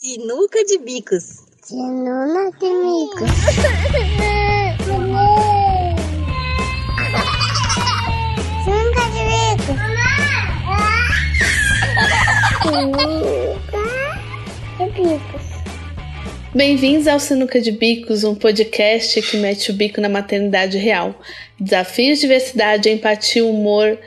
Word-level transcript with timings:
Sinuca 0.00 0.64
de 0.64 0.78
bicos. 0.78 1.24
Sinuca 1.60 2.52
de 2.60 2.68
bicos. 2.68 3.30
Sinuca 8.64 9.04
de 9.10 9.24
bicos. 9.26 9.78
Sinuca 12.62 13.10
de 14.78 15.02
bicos. 15.02 15.44
Bem-vindos 16.54 17.08
ao 17.08 17.18
Sinuca 17.18 17.60
de 17.60 17.72
Bicos, 17.72 18.22
um 18.22 18.36
podcast 18.36 19.20
que 19.20 19.36
mete 19.38 19.72
o 19.72 19.74
bico 19.74 20.00
na 20.00 20.08
maternidade 20.08 20.78
real. 20.78 21.20
Desafios, 21.58 22.20
diversidade, 22.20 22.88
empatia, 22.88 23.44
humor 23.44 23.98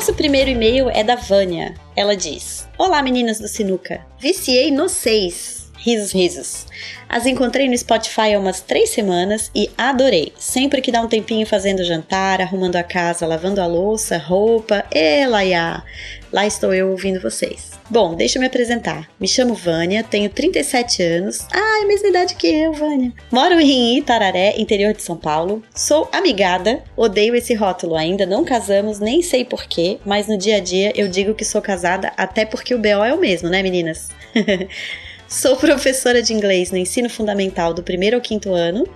Nosso 0.07 0.19
primeiro 0.19 0.51
e-mail 0.51 0.89
é 0.89 1.03
da 1.03 1.17
Vânia. 1.17 1.75
Ela 1.97 2.15
diz: 2.15 2.69
Olá, 2.79 3.03
meninas 3.03 3.41
do 3.41 3.49
Sinuca. 3.49 4.07
Viciei 4.21 4.71
no 4.71 4.89
6. 4.89 5.56
Risos, 5.87 6.11
risos. 6.11 6.67
As 7.09 7.27
encontrei 7.27 7.69
no 7.69 7.79
Spotify 7.79 8.35
há 8.35 8.41
umas 8.41 8.61
três 8.61 8.91
semanas 8.91 9.53
e 9.55 9.71
adorei. 9.79 10.33
Sempre 10.37 10.83
que 10.83 10.91
dá 10.91 11.01
um 11.01 11.07
tempinho 11.07 11.47
fazendo 11.47 11.85
jantar, 11.85 12.41
arrumando 12.41 12.75
a 12.75 12.83
casa, 12.83 13.25
lavando 13.25 13.61
a 13.61 13.67
louça, 13.67 14.19
roupa, 14.19 14.85
e 14.93 15.25
laia. 15.29 15.85
Lá 16.33 16.45
estou 16.45 16.75
eu 16.75 16.91
ouvindo 16.91 17.23
vocês. 17.23 17.71
Bom, 17.89 18.17
deixa 18.17 18.37
eu 18.37 18.41
me 18.41 18.49
apresentar. 18.49 19.09
Me 19.21 19.29
chamo 19.29 19.55
Vânia, 19.55 20.03
tenho 20.03 20.29
37 20.29 21.05
anos. 21.05 21.47
Ah, 21.53 21.79
é 21.79 21.85
a 21.85 21.87
mesma 21.87 22.09
idade 22.09 22.35
que 22.35 22.49
eu, 22.49 22.73
Vânia. 22.73 23.13
Moro 23.31 23.61
em 23.61 23.97
Itararé, 23.97 24.57
interior 24.59 24.93
de 24.93 25.03
São 25.03 25.17
Paulo. 25.17 25.63
Sou 25.73 26.09
amigada, 26.11 26.83
odeio 26.97 27.37
esse 27.37 27.55
rótulo 27.55 27.95
ainda, 27.95 28.27
não 28.27 28.45
casamos, 28.45 28.99
nem 28.99 29.23
sei 29.23 29.45
porquê, 29.45 30.01
mas 30.05 30.27
no 30.27 30.37
dia 30.37 30.57
a 30.57 30.61
dia 30.61 30.93
eu 30.97 31.07
digo 31.07 31.33
que 31.33 31.45
sou 31.45 31.63
casada 31.63 32.13
até 32.17 32.45
porque 32.45 32.75
o 32.75 32.79
BO 32.79 33.05
é 33.05 33.15
o 33.15 33.21
mesmo, 33.21 33.49
né, 33.49 33.63
meninas? 33.63 34.09
Sou 35.29 35.57
professora 35.57 36.23
de 36.23 36.33
inglês 36.33 36.71
no 36.71 36.79
ensino 36.79 37.11
fundamental 37.11 37.75
do 37.75 37.83
primeiro 37.83 38.15
ao 38.15 38.23
quinto 38.23 38.53
ano. 38.53 38.87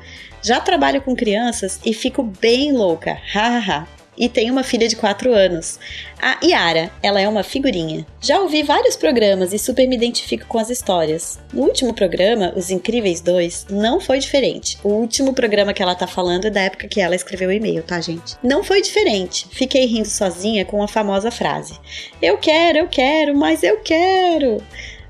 Já 0.40 0.60
trabalho 0.60 1.02
com 1.02 1.14
crianças 1.14 1.80
e 1.84 1.92
fico 1.92 2.22
bem 2.22 2.72
louca, 2.72 3.18
hahaha. 3.32 3.86
E 4.16 4.28
tenho 4.28 4.52
uma 4.52 4.62
filha 4.62 4.86
de 4.86 4.96
4 4.96 5.32
anos. 5.34 5.78
A 6.20 6.38
Yara, 6.44 6.90
ela 7.02 7.20
é 7.20 7.26
uma 7.26 7.42
figurinha. 7.42 8.06
Já 8.20 8.38
ouvi 8.38 8.62
vários 8.62 8.94
programas 8.94 9.52
e 9.52 9.58
super 9.58 9.88
me 9.88 9.96
identifico 9.96 10.46
com 10.46 10.58
as 10.58 10.70
histórias. 10.70 11.40
No 11.52 11.62
último 11.62 11.94
programa, 11.94 12.52
Os 12.54 12.70
Incríveis 12.70 13.20
2, 13.20 13.66
não 13.70 13.98
foi 13.98 14.18
diferente. 14.18 14.78
O 14.84 14.90
último 14.90 15.32
programa 15.32 15.72
que 15.72 15.82
ela 15.82 15.94
tá 15.94 16.06
falando 16.06 16.46
é 16.46 16.50
da 16.50 16.60
época 16.60 16.86
que 16.86 17.00
ela 17.00 17.14
escreveu 17.14 17.48
o 17.48 17.52
e-mail, 17.52 17.82
tá, 17.82 18.00
gente? 18.00 18.36
Não 18.42 18.62
foi 18.62 18.82
diferente. 18.82 19.48
Fiquei 19.50 19.86
rindo 19.86 20.08
sozinha 20.08 20.64
com 20.64 20.82
a 20.82 20.88
famosa 20.88 21.30
frase: 21.30 21.78
Eu 22.20 22.36
quero, 22.36 22.78
eu 22.78 22.88
quero, 22.88 23.34
mas 23.34 23.62
eu 23.62 23.78
quero. 23.78 24.62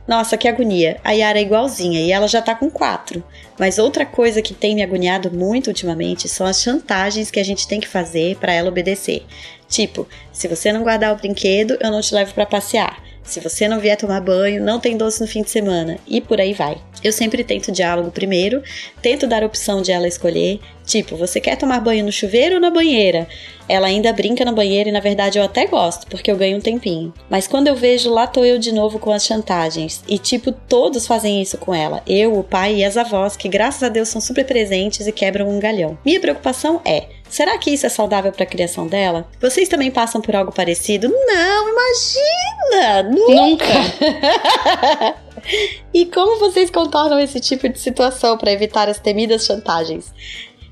Nossa, 0.06 0.36
que 0.36 0.48
agonia. 0.48 0.98
A 1.04 1.12
Yara 1.12 1.38
é 1.38 1.42
igualzinha 1.42 2.00
e 2.00 2.10
ela 2.10 2.26
já 2.26 2.42
tá 2.42 2.54
com 2.54 2.70
quatro. 2.70 3.22
Mas 3.58 3.78
outra 3.78 4.04
coisa 4.04 4.42
que 4.42 4.54
tem 4.54 4.74
me 4.74 4.82
agoniado 4.82 5.30
muito 5.30 5.68
ultimamente 5.68 6.28
são 6.28 6.46
as 6.46 6.60
chantagens 6.60 7.30
que 7.30 7.38
a 7.38 7.44
gente 7.44 7.68
tem 7.68 7.80
que 7.80 7.86
fazer 7.86 8.36
para 8.36 8.52
ela 8.52 8.68
obedecer. 8.68 9.24
Tipo, 9.68 10.08
se 10.32 10.48
você 10.48 10.72
não 10.72 10.82
guardar 10.82 11.12
o 11.12 11.16
brinquedo, 11.16 11.78
eu 11.80 11.90
não 11.90 12.00
te 12.00 12.14
levo 12.14 12.34
para 12.34 12.46
passear. 12.46 13.00
Se 13.22 13.38
você 13.40 13.68
não 13.68 13.78
vier 13.78 13.96
tomar 13.96 14.20
banho, 14.20 14.62
não 14.62 14.80
tem 14.80 14.96
doce 14.96 15.20
no 15.20 15.26
fim 15.26 15.42
de 15.42 15.50
semana. 15.50 15.98
E 16.06 16.20
por 16.20 16.40
aí 16.40 16.52
vai. 16.52 16.78
Eu 17.02 17.12
sempre 17.12 17.44
tento 17.44 17.72
diálogo 17.72 18.10
primeiro, 18.10 18.62
tento 19.00 19.26
dar 19.26 19.44
opção 19.44 19.82
de 19.82 19.92
ela 19.92 20.08
escolher. 20.08 20.60
Tipo, 20.84 21.16
você 21.16 21.40
quer 21.40 21.56
tomar 21.56 21.80
banho 21.80 22.04
no 22.04 22.10
chuveiro 22.10 22.56
ou 22.56 22.60
na 22.60 22.70
banheira? 22.70 23.28
Ela 23.68 23.86
ainda 23.86 24.12
brinca 24.12 24.44
na 24.44 24.50
banheira 24.52 24.88
e 24.88 24.92
na 24.92 24.98
verdade 24.98 25.38
eu 25.38 25.44
até 25.44 25.64
gosto, 25.64 26.08
porque 26.08 26.30
eu 26.30 26.36
ganho 26.36 26.58
um 26.58 26.60
tempinho. 26.60 27.14
Mas 27.30 27.46
quando 27.46 27.68
eu 27.68 27.76
vejo, 27.76 28.10
lá 28.10 28.26
tô 28.26 28.44
eu 28.44 28.58
de 28.58 28.72
novo 28.72 28.98
com 28.98 29.12
as 29.12 29.24
chantagens. 29.24 30.02
E 30.08 30.18
tipo, 30.18 30.50
todos 30.50 31.06
fazem 31.06 31.40
isso 31.40 31.56
com 31.56 31.72
ela. 31.72 32.02
Eu, 32.06 32.36
o 32.36 32.42
pai 32.42 32.76
e 32.76 32.84
as 32.84 32.96
avós, 32.96 33.36
que 33.36 33.48
graças 33.48 33.82
a 33.84 33.88
Deus 33.88 34.08
são 34.08 34.20
super 34.20 34.44
presentes 34.44 35.06
e 35.06 35.12
quebram 35.12 35.48
um 35.48 35.60
galhão. 35.60 35.96
Minha 36.04 36.18
preocupação 36.18 36.80
é. 36.84 37.19
Será 37.30 37.56
que 37.58 37.70
isso 37.70 37.86
é 37.86 37.88
saudável 37.88 38.32
para 38.32 38.42
a 38.42 38.46
criação 38.46 38.88
dela? 38.88 39.26
Vocês 39.40 39.68
também 39.68 39.90
passam 39.90 40.20
por 40.20 40.34
algo 40.34 40.52
parecido? 40.52 41.08
Não, 41.08 41.68
imagina! 41.68 43.02
Nunca! 43.04 43.34
Nunca. 43.34 45.16
e 45.94 46.06
como 46.06 46.40
vocês 46.40 46.70
contornam 46.70 47.20
esse 47.20 47.38
tipo 47.38 47.68
de 47.68 47.78
situação 47.78 48.36
para 48.36 48.50
evitar 48.50 48.88
as 48.88 48.98
temidas 48.98 49.46
chantagens? 49.46 50.12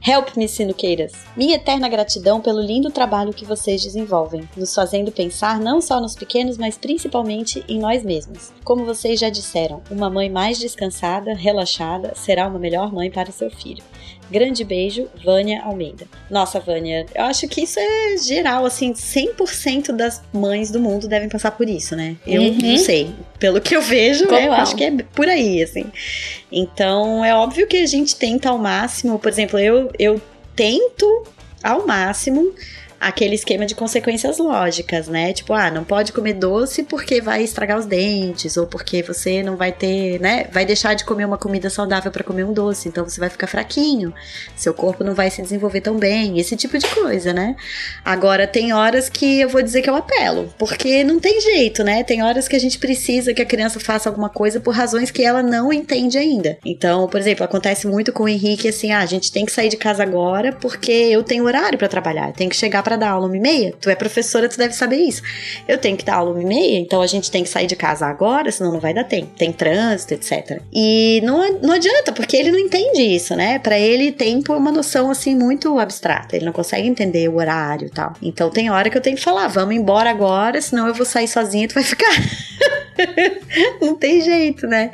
Help 0.04 0.36
me, 0.36 0.48
sinuqueiras! 0.48 1.12
Minha 1.36 1.56
eterna 1.56 1.88
gratidão 1.88 2.40
pelo 2.40 2.60
lindo 2.60 2.90
trabalho 2.90 3.32
que 3.32 3.44
vocês 3.44 3.82
desenvolvem, 3.82 4.48
nos 4.56 4.74
fazendo 4.74 5.10
pensar 5.12 5.58
não 5.58 5.80
só 5.80 6.00
nos 6.00 6.14
pequenos, 6.14 6.56
mas 6.56 6.78
principalmente 6.78 7.64
em 7.68 7.78
nós 7.78 8.04
mesmos. 8.04 8.52
Como 8.64 8.84
vocês 8.84 9.18
já 9.18 9.28
disseram, 9.28 9.82
uma 9.90 10.08
mãe 10.08 10.30
mais 10.30 10.58
descansada, 10.58 11.34
relaxada, 11.34 12.14
será 12.14 12.46
uma 12.46 12.58
melhor 12.58 12.92
mãe 12.92 13.10
para 13.10 13.32
seu 13.32 13.50
filho. 13.50 13.82
Grande 14.30 14.64
beijo, 14.64 15.08
Vânia 15.24 15.62
Almeida. 15.62 16.06
Nossa, 16.30 16.60
Vânia, 16.60 17.06
eu 17.14 17.24
acho 17.24 17.48
que 17.48 17.62
isso 17.62 17.78
é 17.80 18.16
geral, 18.18 18.66
assim, 18.66 18.92
100% 18.92 19.92
das 19.92 20.22
mães 20.32 20.70
do 20.70 20.78
mundo 20.78 21.08
devem 21.08 21.28
passar 21.28 21.52
por 21.52 21.68
isso, 21.68 21.96
né? 21.96 22.16
Eu 22.26 22.42
uhum. 22.42 22.58
não 22.60 22.78
sei. 22.78 23.10
Pelo 23.38 23.60
que 23.60 23.74
eu 23.74 23.80
vejo, 23.80 24.26
né, 24.30 24.46
eu 24.46 24.52
acho 24.52 24.76
que 24.76 24.84
é 24.84 24.90
por 25.14 25.28
aí, 25.28 25.62
assim. 25.62 25.86
Então, 26.50 27.24
é 27.24 27.34
óbvio 27.34 27.66
que 27.66 27.78
a 27.78 27.86
gente 27.86 28.16
tenta 28.16 28.50
ao 28.50 28.58
máximo, 28.58 29.18
por 29.18 29.28
exemplo, 29.28 29.58
eu, 29.58 29.90
eu 29.98 30.20
tento 30.54 31.24
ao 31.62 31.86
máximo 31.86 32.52
aquele 33.00 33.34
esquema 33.34 33.64
de 33.64 33.74
consequências 33.74 34.38
lógicas, 34.38 35.08
né? 35.08 35.32
Tipo, 35.32 35.52
ah, 35.52 35.70
não 35.70 35.84
pode 35.84 36.12
comer 36.12 36.34
doce 36.34 36.82
porque 36.82 37.20
vai 37.20 37.42
estragar 37.42 37.78
os 37.78 37.86
dentes, 37.86 38.56
ou 38.56 38.66
porque 38.66 39.02
você 39.02 39.42
não 39.42 39.56
vai 39.56 39.72
ter, 39.72 40.20
né? 40.20 40.46
Vai 40.52 40.64
deixar 40.64 40.94
de 40.94 41.04
comer 41.04 41.24
uma 41.24 41.38
comida 41.38 41.70
saudável 41.70 42.10
para 42.10 42.24
comer 42.24 42.44
um 42.44 42.52
doce, 42.52 42.88
então 42.88 43.08
você 43.08 43.20
vai 43.20 43.30
ficar 43.30 43.46
fraquinho, 43.46 44.12
seu 44.56 44.74
corpo 44.74 45.04
não 45.04 45.14
vai 45.14 45.30
se 45.30 45.40
desenvolver 45.40 45.80
tão 45.80 45.96
bem, 45.96 46.38
esse 46.38 46.56
tipo 46.56 46.76
de 46.78 46.86
coisa, 46.88 47.32
né? 47.32 47.56
Agora, 48.04 48.46
tem 48.46 48.72
horas 48.72 49.08
que 49.08 49.40
eu 49.40 49.48
vou 49.48 49.62
dizer 49.62 49.82
que 49.82 49.90
eu 49.90 49.94
apelo, 49.94 50.52
porque 50.58 51.04
não 51.04 51.20
tem 51.20 51.40
jeito, 51.40 51.84
né? 51.84 52.02
Tem 52.02 52.22
horas 52.22 52.48
que 52.48 52.56
a 52.56 52.60
gente 52.60 52.78
precisa 52.78 53.32
que 53.32 53.42
a 53.42 53.46
criança 53.46 53.78
faça 53.78 54.08
alguma 54.08 54.28
coisa 54.28 54.60
por 54.60 54.74
razões 54.74 55.10
que 55.10 55.22
ela 55.22 55.42
não 55.42 55.72
entende 55.72 56.18
ainda. 56.18 56.58
Então, 56.64 57.06
por 57.08 57.20
exemplo, 57.20 57.44
acontece 57.44 57.86
muito 57.86 58.12
com 58.12 58.24
o 58.24 58.28
Henrique 58.28 58.68
assim: 58.68 58.90
ah, 58.90 59.00
a 59.00 59.06
gente 59.06 59.30
tem 59.30 59.44
que 59.44 59.52
sair 59.52 59.68
de 59.68 59.76
casa 59.76 60.02
agora 60.02 60.52
porque 60.52 60.90
eu 60.90 61.22
tenho 61.22 61.44
horário 61.44 61.78
para 61.78 61.88
trabalhar, 61.88 62.32
tem 62.32 62.48
que 62.48 62.56
chegar 62.56 62.82
para 62.88 62.96
dar 62.96 63.10
aula 63.10 63.26
uma 63.26 63.36
e 63.36 63.40
meia? 63.40 63.74
Tu 63.78 63.90
é 63.90 63.94
professora, 63.94 64.48
tu 64.48 64.56
deve 64.56 64.72
saber 64.72 64.96
isso. 64.96 65.22
Eu 65.68 65.76
tenho 65.76 65.94
que 65.94 66.04
dar 66.04 66.14
aula 66.14 66.30
uma 66.30 66.42
e 66.42 66.46
meia, 66.46 66.78
então 66.78 67.02
a 67.02 67.06
gente 67.06 67.30
tem 67.30 67.42
que 67.42 67.50
sair 67.50 67.66
de 67.66 67.76
casa 67.76 68.06
agora, 68.06 68.50
senão 68.50 68.72
não 68.72 68.80
vai 68.80 68.94
dar 68.94 69.04
tempo. 69.04 69.28
Tem 69.36 69.52
trânsito, 69.52 70.14
etc. 70.14 70.62
E 70.72 71.20
não, 71.22 71.60
não 71.60 71.74
adianta, 71.74 72.12
porque 72.12 72.34
ele 72.34 72.50
não 72.50 72.58
entende 72.58 73.02
isso, 73.02 73.36
né? 73.36 73.58
Para 73.58 73.78
ele, 73.78 74.10
tempo 74.10 74.54
é 74.54 74.56
uma 74.56 74.72
noção 74.72 75.10
assim 75.10 75.34
muito 75.34 75.78
abstrata. 75.78 76.34
Ele 76.34 76.46
não 76.46 76.52
consegue 76.52 76.88
entender 76.88 77.28
o 77.28 77.36
horário 77.36 77.88
e 77.88 77.90
tal. 77.90 78.14
Então 78.22 78.48
tem 78.48 78.70
hora 78.70 78.88
que 78.88 78.96
eu 78.96 79.02
tenho 79.02 79.16
que 79.16 79.22
falar, 79.22 79.48
vamos 79.48 79.74
embora 79.74 80.08
agora, 80.08 80.58
senão 80.62 80.88
eu 80.88 80.94
vou 80.94 81.04
sair 81.04 81.28
sozinha 81.28 81.66
e 81.66 81.68
tu 81.68 81.74
vai 81.74 81.84
ficar. 81.84 82.10
não 83.82 83.96
tem 83.96 84.22
jeito, 84.22 84.66
né? 84.66 84.92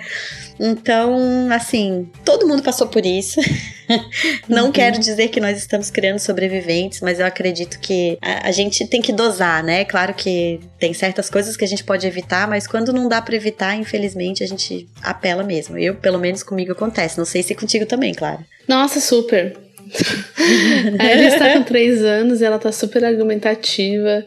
Então, 0.59 1.17
assim, 1.53 2.11
todo 2.25 2.49
mundo 2.49 2.63
passou 2.63 2.89
por 2.89 3.07
isso. 3.07 3.41
Não 4.49 4.67
uhum. 4.67 4.73
quero 4.73 4.99
dizer 4.99 5.29
que 5.29 5.41
nós 5.41 5.59
estamos 5.59 5.91
criando 5.91 6.19
sobreviventes, 6.19 7.01
mas 7.01 7.21
eu 7.21 7.27
acredito 7.27 7.79
que 7.81 8.19
a, 8.21 8.49
a, 8.49 8.53
gente 8.53 8.87
tem 8.87 9.01
que 9.01 9.13
dosar, 9.13 9.63
né? 9.63 9.85
Claro 9.85 10.15
que 10.15 10.61
tem 10.79 10.93
certas 10.93 11.29
coisas 11.29 11.57
que 11.57 11.65
a 11.65 11.69
gente 11.69 11.85
pode 11.85 12.07
evitar, 12.07 12.49
mas 12.49 12.67
quando 12.67 12.93
não 12.93 13.09
dá 13.09 13.21
para 13.21 13.37
evitar, 13.37 13.75
infelizmente, 13.77 14.43
a 14.43 14.47
gente 14.47 14.89
apela 15.03 15.43
mesmo. 15.43 15.79
Eu, 15.79 15.95
pelo 15.95 16.19
menos 16.19 16.43
comigo 16.43 16.73
acontece. 16.73 17.19
Não 17.19 17.25
sei 17.25 17.43
se 17.43 17.55
contigo 17.55 17.87
também, 17.87 18.15
claro. 18.15 18.45
Nossa, 18.67 19.01
super. 19.01 19.57
a 20.99 21.07
Ellie 21.07 21.27
está 21.27 21.53
com 21.53 21.63
três 21.63 22.03
anos 22.03 22.41
e 22.41 22.45
ela 22.45 22.59
tá 22.59 22.73
super 22.73 23.05
argumentativa. 23.05 24.25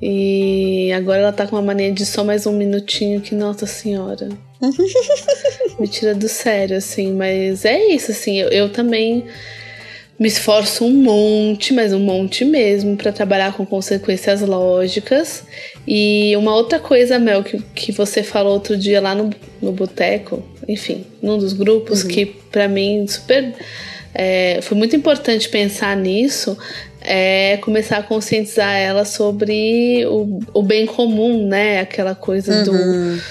E 0.00 0.92
agora 0.92 1.20
ela 1.20 1.32
tá 1.32 1.46
com 1.46 1.56
uma 1.56 1.62
mania 1.62 1.92
de 1.92 2.06
só 2.06 2.22
mais 2.22 2.46
um 2.46 2.52
minutinho 2.52 3.20
que, 3.20 3.34
nossa 3.34 3.66
senhora. 3.66 4.28
me 5.78 5.88
tira 5.88 6.14
do 6.14 6.28
sério, 6.28 6.76
assim. 6.76 7.12
Mas 7.12 7.64
é 7.64 7.86
isso, 7.86 8.10
assim. 8.10 8.38
Eu, 8.38 8.48
eu 8.48 8.68
também 8.70 9.24
me 10.18 10.26
esforço 10.26 10.84
um 10.84 10.92
monte, 10.92 11.72
mas 11.72 11.92
um 11.92 12.00
monte 12.00 12.44
mesmo, 12.44 12.96
para 12.96 13.12
trabalhar 13.12 13.56
com 13.56 13.64
consequências 13.64 14.40
lógicas. 14.40 15.44
E 15.86 16.34
uma 16.36 16.54
outra 16.54 16.80
coisa, 16.80 17.18
Mel, 17.18 17.44
que, 17.44 17.62
que 17.74 17.92
você 17.92 18.22
falou 18.22 18.54
outro 18.54 18.76
dia 18.76 19.00
lá 19.00 19.14
no, 19.14 19.30
no 19.62 19.70
boteco, 19.70 20.42
enfim, 20.66 21.06
num 21.22 21.38
dos 21.38 21.52
grupos, 21.52 22.02
uhum. 22.02 22.08
que 22.08 22.26
para 22.26 22.66
mim 22.66 23.06
super. 23.06 23.54
É, 24.12 24.58
foi 24.62 24.76
muito 24.76 24.96
importante 24.96 25.48
pensar 25.48 25.96
nisso, 25.96 26.58
é 27.10 27.56
começar 27.56 27.96
a 27.98 28.02
conscientizar 28.02 28.76
ela 28.76 29.06
sobre 29.06 30.04
o, 30.06 30.40
o 30.52 30.62
bem 30.62 30.84
comum, 30.84 31.48
né? 31.48 31.80
Aquela 31.80 32.14
coisa 32.14 32.58
uhum. 32.58 32.64
do 32.64 33.22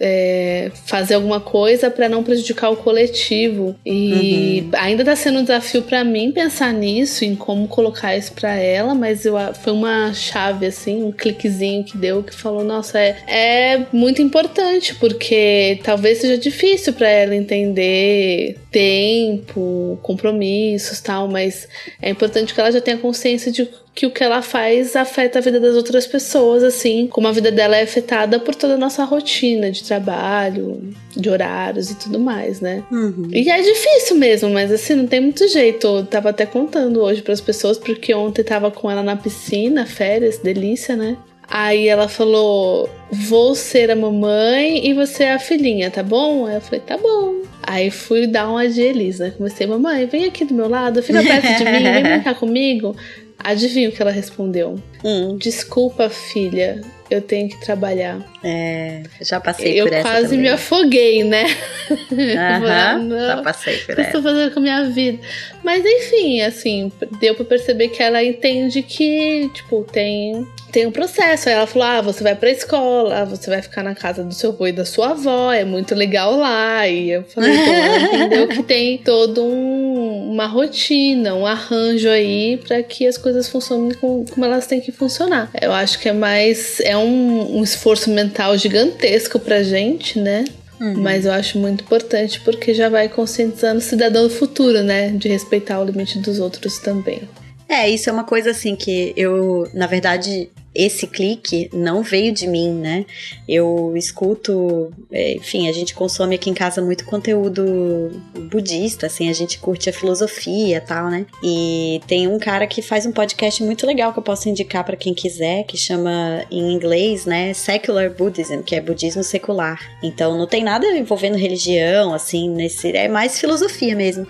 é, 0.00 0.70
fazer 0.86 1.14
alguma 1.14 1.40
coisa 1.40 1.90
para 1.90 2.08
não 2.08 2.22
prejudicar 2.22 2.70
o 2.70 2.76
coletivo. 2.76 3.76
E 3.84 4.62
uhum. 4.62 4.70
ainda 4.74 5.02
está 5.02 5.16
sendo 5.16 5.38
um 5.38 5.42
desafio 5.42 5.82
para 5.82 6.04
mim 6.04 6.32
pensar 6.32 6.72
nisso, 6.72 7.24
em 7.24 7.34
como 7.34 7.68
colocar 7.68 8.16
isso 8.16 8.32
para 8.32 8.54
ela, 8.54 8.94
mas 8.94 9.24
eu, 9.24 9.34
foi 9.62 9.72
uma 9.72 10.12
chave, 10.12 10.66
assim, 10.66 11.02
um 11.02 11.12
cliquezinho 11.12 11.84
que 11.84 11.96
deu 11.96 12.22
que 12.22 12.34
falou: 12.34 12.64
nossa, 12.64 12.98
é, 12.98 13.16
é 13.26 13.86
muito 13.92 14.20
importante, 14.22 14.94
porque 14.94 15.80
talvez 15.82 16.18
seja 16.18 16.38
difícil 16.38 16.92
para 16.92 17.08
ela 17.08 17.34
entender 17.34 18.58
tempo, 18.70 19.98
compromissos 20.02 21.00
tal, 21.00 21.28
mas 21.28 21.68
é 22.00 22.10
importante 22.10 22.52
que 22.52 22.60
ela 22.60 22.72
já 22.72 22.80
tenha 22.80 22.96
consciência 22.98 23.52
de 23.52 23.68
que 23.94 24.06
o 24.06 24.10
que 24.10 24.24
ela 24.24 24.42
faz 24.42 24.96
afeta 24.96 25.38
a 25.38 25.42
vida 25.42 25.60
das 25.60 25.76
outras 25.76 26.06
pessoas, 26.06 26.64
assim 26.64 27.06
como 27.06 27.28
a 27.28 27.32
vida 27.32 27.52
dela 27.52 27.76
é 27.76 27.82
afetada 27.82 28.40
por 28.40 28.54
toda 28.54 28.74
a 28.74 28.78
nossa 28.78 29.04
rotina 29.04 29.70
de 29.70 29.84
trabalho, 29.84 30.82
de 31.16 31.30
horários 31.30 31.90
e 31.90 31.94
tudo 31.94 32.18
mais, 32.18 32.60
né? 32.60 32.82
Uhum. 32.90 33.28
E 33.30 33.48
é 33.48 33.62
difícil 33.62 34.16
mesmo, 34.16 34.50
mas 34.50 34.72
assim, 34.72 34.94
não 34.94 35.06
tem 35.06 35.20
muito 35.20 35.46
jeito. 35.46 35.86
Eu 35.86 36.06
tava 36.06 36.30
até 36.30 36.44
contando 36.44 37.00
hoje 37.00 37.22
para 37.22 37.32
as 37.32 37.40
pessoas, 37.40 37.78
porque 37.78 38.12
ontem 38.12 38.42
tava 38.42 38.68
com 38.70 38.90
ela 38.90 39.02
na 39.02 39.14
piscina, 39.14 39.86
férias, 39.86 40.38
delícia, 40.38 40.96
né? 40.96 41.16
Aí 41.48 41.88
ela 41.88 42.08
falou: 42.08 42.88
Vou 43.10 43.54
ser 43.54 43.90
a 43.90 43.96
mamãe 43.96 44.88
e 44.88 44.94
você 44.94 45.24
é 45.24 45.34
a 45.34 45.38
filhinha, 45.38 45.90
tá 45.90 46.02
bom? 46.02 46.46
Aí 46.46 46.54
eu 46.54 46.60
falei: 46.60 46.80
Tá 46.80 46.96
bom. 46.96 47.42
Aí 47.62 47.90
fui 47.90 48.26
dar 48.26 48.48
uma 48.48 48.66
de 48.68 48.80
Elisa. 48.80 49.30
Comecei: 49.30 49.66
Mamãe, 49.66 50.06
vem 50.06 50.24
aqui 50.24 50.44
do 50.44 50.54
meu 50.54 50.68
lado, 50.68 51.02
fica 51.02 51.22
perto 51.22 51.58
de 51.58 51.64
mim, 51.64 51.82
vem 51.82 52.02
brincar 52.16 52.34
comigo. 52.34 52.96
Adivinha 53.38 53.88
o 53.88 53.92
que 53.92 54.00
ela 54.00 54.10
respondeu? 54.10 54.80
Hum. 55.04 55.36
Desculpa, 55.36 56.08
filha, 56.08 56.80
eu 57.10 57.20
tenho 57.20 57.48
que 57.48 57.60
trabalhar. 57.60 58.18
É, 58.42 59.02
já 59.20 59.38
passei 59.38 59.80
eu 59.80 59.86
por 59.86 59.92
essa. 59.92 60.08
Eu 60.08 60.12
quase 60.12 60.28
também. 60.28 60.40
me 60.40 60.48
afoguei, 60.48 61.24
né? 61.24 61.44
Uhum, 61.90 63.10
já 63.20 63.42
passei 63.42 63.76
por 63.78 63.92
essa. 63.92 63.92
O 63.92 63.94
que 63.94 64.00
eu 64.00 64.04
estou 64.04 64.22
fazendo 64.22 64.52
com 64.52 64.60
a 64.60 64.62
minha 64.62 64.84
vida? 64.90 65.18
Mas 65.62 65.84
enfim, 65.84 66.40
assim, 66.40 66.90
deu 67.20 67.34
pra 67.34 67.44
perceber 67.44 67.88
que 67.88 68.02
ela 68.02 68.22
entende 68.22 68.82
que, 68.82 69.50
tipo, 69.54 69.84
tem 69.84 70.46
tem 70.74 70.86
um 70.86 70.90
processo. 70.90 71.48
Aí 71.48 71.54
ela 71.54 71.68
falou: 71.68 71.86
ah, 71.86 72.00
você 72.00 72.24
vai 72.24 72.34
pra 72.34 72.50
escola, 72.50 73.24
você 73.24 73.48
vai 73.48 73.62
ficar 73.62 73.84
na 73.84 73.94
casa 73.94 74.24
do 74.24 74.34
seu 74.34 74.50
avô 74.50 74.66
e 74.66 74.72
da 74.72 74.84
sua 74.84 75.10
avó, 75.10 75.52
é 75.52 75.64
muito 75.64 75.94
legal 75.94 76.36
lá. 76.36 76.88
E 76.88 77.10
eu 77.10 77.22
falei: 77.22 77.56
pô, 77.56 77.70
ela 77.70 77.98
entendeu 78.02 78.48
que 78.48 78.62
tem 78.64 78.98
todo 78.98 79.44
um, 79.44 80.13
uma 80.30 80.46
rotina, 80.46 81.34
um 81.34 81.46
arranjo 81.46 82.08
aí 82.08 82.56
para 82.66 82.82
que 82.82 83.06
as 83.06 83.16
coisas 83.16 83.48
funcionem 83.48 83.92
como, 83.94 84.24
como, 84.28 84.44
elas 84.44 84.66
têm 84.66 84.80
que 84.80 84.92
funcionar. 84.92 85.50
Eu 85.60 85.72
acho 85.72 85.98
que 85.98 86.08
é 86.08 86.12
mais. 86.12 86.80
É 86.80 86.96
um, 86.96 87.58
um 87.58 87.62
esforço 87.62 88.10
mental 88.10 88.56
gigantesco 88.56 89.38
pra 89.38 89.62
gente, 89.62 90.18
né? 90.18 90.44
Uhum. 90.80 90.94
Mas 90.98 91.24
eu 91.24 91.32
acho 91.32 91.58
muito 91.58 91.84
importante 91.84 92.40
porque 92.40 92.74
já 92.74 92.88
vai 92.88 93.08
conscientizando 93.08 93.78
o 93.78 93.82
cidadão 93.82 94.24
do 94.24 94.30
futuro, 94.30 94.82
né? 94.82 95.10
De 95.10 95.28
respeitar 95.28 95.80
o 95.80 95.84
limite 95.84 96.18
dos 96.18 96.38
outros 96.38 96.78
também. 96.78 97.22
É, 97.68 97.88
isso 97.88 98.10
é 98.10 98.12
uma 98.12 98.24
coisa 98.24 98.50
assim 98.50 98.76
que 98.76 99.12
eu, 99.16 99.68
na 99.72 99.86
verdade, 99.86 100.50
esse 100.74 101.06
clique 101.06 101.70
não 101.72 102.02
veio 102.02 102.32
de 102.32 102.46
mim, 102.46 102.70
né? 102.70 103.06
Eu 103.48 103.94
escuto, 103.96 104.92
é, 105.10 105.34
enfim, 105.34 105.68
a 105.68 105.72
gente 105.72 105.94
consome 105.94 106.34
aqui 106.34 106.50
em 106.50 106.54
casa 106.54 106.82
muito 106.82 107.04
conteúdo 107.04 108.10
budista, 108.50 109.06
assim, 109.06 109.28
a 109.28 109.32
gente 109.32 109.58
curte 109.58 109.88
a 109.88 109.92
filosofia 109.92 110.76
e 110.76 110.80
tal, 110.80 111.08
né? 111.08 111.26
E 111.42 112.00
tem 112.06 112.26
um 112.26 112.38
cara 112.38 112.66
que 112.66 112.82
faz 112.82 113.06
um 113.06 113.12
podcast 113.12 113.62
muito 113.62 113.86
legal 113.86 114.12
que 114.12 114.18
eu 114.18 114.22
posso 114.22 114.48
indicar 114.48 114.84
para 114.84 114.96
quem 114.96 115.14
quiser, 115.14 115.64
que 115.64 115.76
chama 115.76 116.44
em 116.50 116.72
inglês, 116.72 117.24
né, 117.24 117.54
Secular 117.54 118.10
Buddhism, 118.10 118.62
que 118.62 118.74
é 118.74 118.80
budismo 118.80 119.22
secular. 119.22 119.78
Então 120.02 120.36
não 120.36 120.46
tem 120.46 120.64
nada 120.64 120.86
envolvendo 120.86 121.36
religião, 121.36 122.12
assim, 122.12 122.48
nesse 122.48 122.94
é 122.96 123.08
mais 123.08 123.38
filosofia 123.38 123.94
mesmo. 123.94 124.26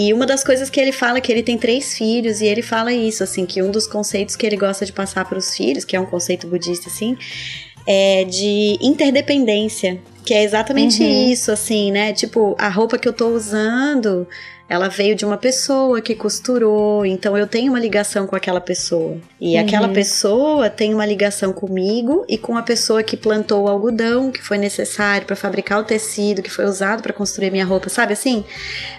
E 0.00 0.14
uma 0.14 0.24
das 0.24 0.44
coisas 0.44 0.70
que 0.70 0.78
ele 0.78 0.92
fala 0.92 1.18
é 1.18 1.20
que 1.20 1.32
ele 1.32 1.42
tem 1.42 1.58
três 1.58 1.98
filhos, 1.98 2.40
e 2.40 2.46
ele 2.46 2.62
fala 2.62 2.92
isso, 2.92 3.24
assim, 3.24 3.44
que 3.44 3.60
um 3.60 3.72
dos 3.72 3.84
conceitos 3.84 4.36
que 4.36 4.46
ele 4.46 4.56
gosta 4.56 4.86
de 4.86 4.92
passar 4.92 5.24
para 5.24 5.36
os 5.36 5.56
filhos, 5.56 5.84
que 5.84 5.96
é 5.96 6.00
um 6.00 6.06
conceito 6.06 6.46
budista, 6.46 6.88
assim, 6.88 7.16
é 7.84 8.22
de 8.22 8.78
interdependência. 8.80 10.00
Que 10.24 10.34
é 10.34 10.44
exatamente 10.44 11.02
uhum. 11.02 11.32
isso, 11.32 11.50
assim, 11.50 11.90
né? 11.90 12.12
Tipo, 12.12 12.54
a 12.60 12.68
roupa 12.68 12.96
que 12.96 13.08
eu 13.08 13.12
tô 13.12 13.30
usando 13.30 14.28
ela 14.68 14.88
veio 14.88 15.16
de 15.16 15.24
uma 15.24 15.38
pessoa 15.38 16.00
que 16.00 16.14
costurou, 16.14 17.06
então 17.06 17.36
eu 17.36 17.46
tenho 17.46 17.72
uma 17.72 17.80
ligação 17.80 18.26
com 18.26 18.36
aquela 18.36 18.60
pessoa. 18.60 19.16
E 19.40 19.54
uhum. 19.54 19.62
aquela 19.62 19.88
pessoa 19.88 20.68
tem 20.68 20.92
uma 20.92 21.06
ligação 21.06 21.52
comigo 21.52 22.26
e 22.28 22.36
com 22.36 22.56
a 22.56 22.62
pessoa 22.62 23.02
que 23.02 23.16
plantou 23.16 23.64
o 23.64 23.68
algodão 23.68 24.30
que 24.30 24.42
foi 24.42 24.58
necessário 24.58 25.26
para 25.26 25.34
fabricar 25.34 25.80
o 25.80 25.84
tecido 25.84 26.42
que 26.42 26.50
foi 26.50 26.66
usado 26.66 27.02
para 27.02 27.14
construir 27.14 27.50
minha 27.50 27.64
roupa, 27.64 27.88
sabe 27.88 28.12
assim? 28.12 28.44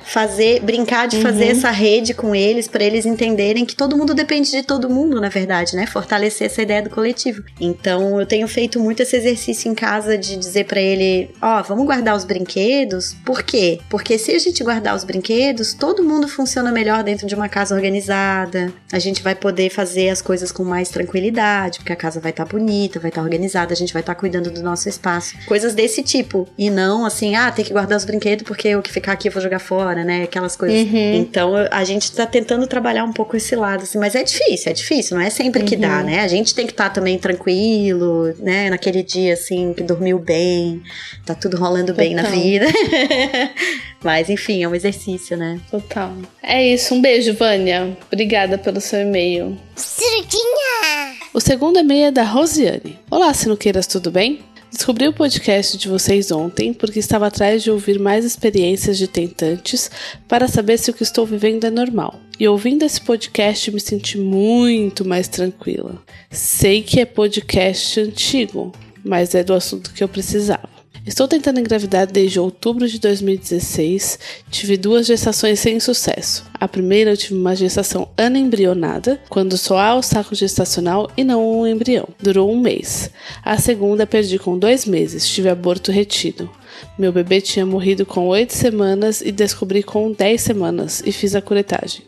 Fazer, 0.04 0.60
brincar 0.62 1.08
de 1.08 1.18
uhum. 1.18 1.22
fazer 1.22 1.46
essa 1.50 1.70
rede 1.70 2.16
com 2.16 2.34
eles 2.34 2.68
para 2.68 2.84
eles 2.84 3.06
entenderem 3.06 3.64
que 3.64 3.76
todo 3.76 3.96
mundo 3.96 4.16
depende 4.16 4.50
de 4.50 4.64
todo 4.64 4.90
mundo, 4.90 5.22
na 5.22 5.30
verdade, 5.30 5.76
né? 5.76 5.86
Fortalecer 5.86 6.48
essa 6.48 6.64
ideia 6.64 6.82
do 6.82 6.90
coletivo. 6.90 7.44
Então 7.62 8.20
eu 8.20 8.26
tenho 8.26 8.48
feito 8.48 8.80
muito 8.80 9.04
esse 9.04 9.16
exercício 9.16 9.70
em 9.70 9.76
casa 9.76 10.18
de 10.18 10.36
dizer 10.36 10.66
para 10.66 10.82
ele, 10.82 11.30
ó, 11.40 11.60
oh, 11.60 11.64
vamos 11.64 11.86
guardar 11.86 12.16
os 12.16 12.24
brinquedos. 12.24 13.16
Por 13.24 13.44
quê? 13.44 13.80
Porque 13.88 14.18
se 14.18 14.32
a 14.32 14.40
gente 14.40 14.64
guardar 14.64 14.96
os 14.96 15.04
brinquedos 15.04 15.59
todo 15.66 16.04
mundo 16.04 16.28
funciona 16.28 16.72
melhor 16.72 17.04
dentro 17.04 17.28
de 17.28 17.36
uma 17.36 17.50
casa 17.50 17.75
organizada. 17.75 18.72
A 18.92 19.00
gente 19.00 19.22
vai 19.22 19.36
poder 19.36 19.70
fazer 19.70 20.10
as 20.10 20.22
coisas 20.22 20.51
com 20.51 20.63
mais 20.63 20.89
tranquilidade, 20.89 21.80
porque 21.80 21.94
a 21.94 21.96
casa 21.96 22.20
vai 22.20 22.32
estar 22.32 22.46
tá 22.46 22.51
bonita, 22.51 23.00
vai 23.00 23.10
estar 23.10 23.22
tá 23.22 23.25
organizada, 23.25 23.74
a 23.74 23.75
gente 23.75 23.94
vai 23.94 24.01
estar 24.01 24.16
tá 24.16 24.20
cuidando 24.20 24.50
do 24.51 24.62
nosso 24.63 24.89
espaço. 24.89 25.36
Coisas 25.46 25.74
desse 25.74 26.01
tipo. 26.04 26.48
E 26.58 26.70
não 26.70 27.06
assim, 27.06 27.36
ah, 27.36 27.51
tem 27.51 27.63
que 27.63 27.74
guardar 27.74 27.98
os 27.98 28.06
brinquedos 28.06 28.44
porque 28.44 28.75
o 28.75 28.82
que 28.82 28.92
ficar 28.92 29.13
aqui 29.13 29.28
eu 29.28 29.32
vou 29.32 29.42
jogar 29.42 29.60
fora, 29.60 30.04
né? 30.04 30.24
Aquelas 30.24 30.56
coisas. 30.56 30.88
Uhum. 30.88 31.13
Então 31.16 31.54
a 31.72 31.84
gente 31.84 32.12
tá 32.12 32.25
tentando 32.25 32.66
trabalhar 32.68 33.04
um 33.04 33.13
pouco 33.13 33.36
esse 33.36 33.56
lado, 33.56 33.84
assim, 33.84 33.98
mas 33.98 34.16
é 34.16 34.24
difícil, 34.24 34.72
é 34.72 34.74
difícil, 34.74 35.18
não 35.18 35.24
é 35.24 35.30
sempre 35.30 35.63
que 35.63 35.75
dá, 35.75 36.00
uhum. 36.00 36.06
né? 36.06 36.22
A 36.22 36.28
gente 36.28 36.54
tem 36.54 36.66
que 36.66 36.74
estar 36.74 36.89
tá 36.89 36.96
também 36.96 37.18
tranquilo, 37.18 38.34
né? 38.39 38.70
Naquele 38.70 39.04
dia 39.04 39.34
assim, 39.34 39.74
que 39.74 39.84
dormiu 39.84 40.20
bem, 40.20 40.82
tá 41.25 41.34
tudo 41.34 41.58
rolando 41.58 41.88
Total. 41.88 42.06
bem 42.06 42.16
na 42.16 42.24
vida. 42.24 42.66
mas 44.03 44.29
enfim, 44.29 44.63
é 44.63 44.68
um 44.68 44.75
exercício, 44.75 45.38
né? 45.38 45.60
Total. 45.70 46.13
É 46.41 46.74
isso, 46.74 46.96
um 46.96 47.01
beijo, 47.01 47.34
Vânia. 47.34 47.98
Obrigada 48.12 48.58
pelo 48.58 48.79
seu 48.79 49.01
e-mail. 49.01 49.58
Cirquinha! 49.75 51.15
O 51.34 51.39
segundo 51.39 51.79
e-mail 51.79 52.08
é 52.08 52.12
da 52.12 52.24
Rosiane. 52.24 53.00
Olá, 53.10 53.34
sinuqueiras, 53.34 53.88
tudo 53.88 54.10
bem? 54.10 54.39
Descobri 54.72 55.08
o 55.08 55.13
podcast 55.13 55.77
de 55.77 55.89
vocês 55.89 56.32
ontem 56.32 56.74
porque 56.74 57.00
estava 57.00 57.27
atrás 57.27 57.63
de 57.63 57.72
ouvir 57.72 58.00
mais 58.00 58.24
experiências 58.24 58.98
de 58.98 59.08
tentantes 59.08 59.89
para 60.27 60.48
saber 60.48 60.77
se 60.77 60.91
o 60.91 60.94
que 60.94 61.01
estou 61.01 61.25
vivendo 61.25 61.65
é 61.65 61.72
normal. 61.72 62.20
E 62.39 62.48
ouvindo 62.48 62.84
esse 62.84 63.01
podcast 63.01 63.72
me 63.72 63.79
senti 63.79 64.18
muito 64.18 65.03
mais 65.03 65.27
tranquila. 65.27 66.01
Sei 66.29 66.84
que 66.84 67.00
é 67.00 67.06
podcast 67.06 68.00
antigo, 68.00 68.72
mas 69.03 69.34
é 69.34 69.44
do 69.44 69.53
assunto 69.53 69.91
que 69.94 70.03
eu 70.03 70.08
precisava. 70.08 70.79
Estou 71.10 71.28
tentando 71.28 71.60
engravidar 71.60 72.06
desde 72.06 72.39
outubro 72.39 72.88
de 72.88 73.00
2016. 73.00 74.20
Tive 74.51 74.78
duas 74.78 75.08
gestações 75.08 75.60
sem 75.60 75.80
sucesso. 75.80 76.46
A 76.54 76.68
primeira 76.68 77.10
eu 77.10 77.18
tive 77.18 77.34
uma 77.34 77.56
gestação 77.56 78.10
anembrionada, 78.16 79.20
quando 79.28 79.58
só 79.58 79.80
há 79.80 79.96
o 79.96 80.04
saco 80.04 80.36
gestacional 80.36 81.10
e 81.18 81.24
não 81.24 81.62
um 81.62 81.66
embrião. 81.66 82.08
Durou 82.22 82.51
um 82.54 82.60
mês. 82.60 83.10
A 83.44 83.58
segunda 83.58 84.06
perdi 84.06 84.38
com 84.38 84.56
dois 84.56 84.86
meses. 84.86 85.28
Tive 85.28 85.50
aborto 85.50 85.92
retido. 85.92 86.48
Meu 86.96 87.12
bebê 87.12 87.42
tinha 87.42 87.66
morrido 87.66 88.06
com 88.06 88.28
oito 88.28 88.54
semanas 88.54 89.20
e 89.22 89.32
descobri 89.32 89.82
com 89.82 90.12
dez 90.12 90.42
semanas 90.42 91.01
e 91.04 91.12
fiz 91.12 91.34
a 91.34 91.42
curetagem. 91.42 92.04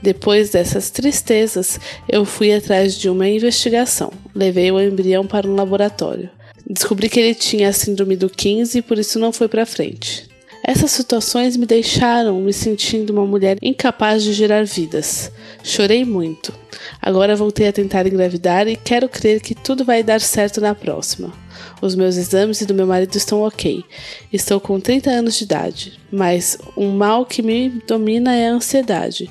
Depois 0.00 0.48
dessas 0.48 0.88
tristezas, 0.88 1.78
eu 2.08 2.24
fui 2.24 2.54
atrás 2.54 2.94
de 2.94 3.10
uma 3.10 3.28
investigação. 3.28 4.10
Levei 4.34 4.72
o 4.72 4.80
embrião 4.80 5.26
para 5.26 5.46
um 5.46 5.54
laboratório. 5.54 6.30
Descobri 6.74 7.08
que 7.08 7.20
ele 7.20 7.36
tinha 7.36 7.68
a 7.68 7.72
síndrome 7.72 8.16
do 8.16 8.28
15 8.28 8.78
e 8.78 8.82
por 8.82 8.98
isso 8.98 9.16
não 9.16 9.32
foi 9.32 9.46
para 9.46 9.64
frente. 9.64 10.28
Essas 10.60 10.90
situações 10.90 11.56
me 11.56 11.66
deixaram 11.66 12.40
me 12.40 12.52
sentindo 12.52 13.12
uma 13.12 13.24
mulher 13.24 13.58
incapaz 13.62 14.24
de 14.24 14.32
gerar 14.32 14.64
vidas. 14.64 15.30
Chorei 15.62 16.04
muito. 16.04 16.52
Agora 17.00 17.36
voltei 17.36 17.68
a 17.68 17.72
tentar 17.72 18.08
engravidar 18.08 18.66
e 18.66 18.74
quero 18.74 19.08
crer 19.08 19.40
que 19.40 19.54
tudo 19.54 19.84
vai 19.84 20.02
dar 20.02 20.20
certo 20.20 20.60
na 20.60 20.74
próxima. 20.74 21.32
Os 21.80 21.94
meus 21.94 22.16
exames 22.16 22.60
e 22.60 22.66
do 22.66 22.74
meu 22.74 22.88
marido 22.88 23.14
estão 23.14 23.42
ok. 23.42 23.84
Estou 24.32 24.58
com 24.58 24.80
30 24.80 25.10
anos 25.10 25.38
de 25.38 25.44
idade, 25.44 26.00
mas 26.10 26.58
um 26.76 26.90
mal 26.90 27.24
que 27.24 27.40
me 27.40 27.68
domina 27.86 28.34
é 28.34 28.48
a 28.48 28.52
ansiedade, 28.52 29.30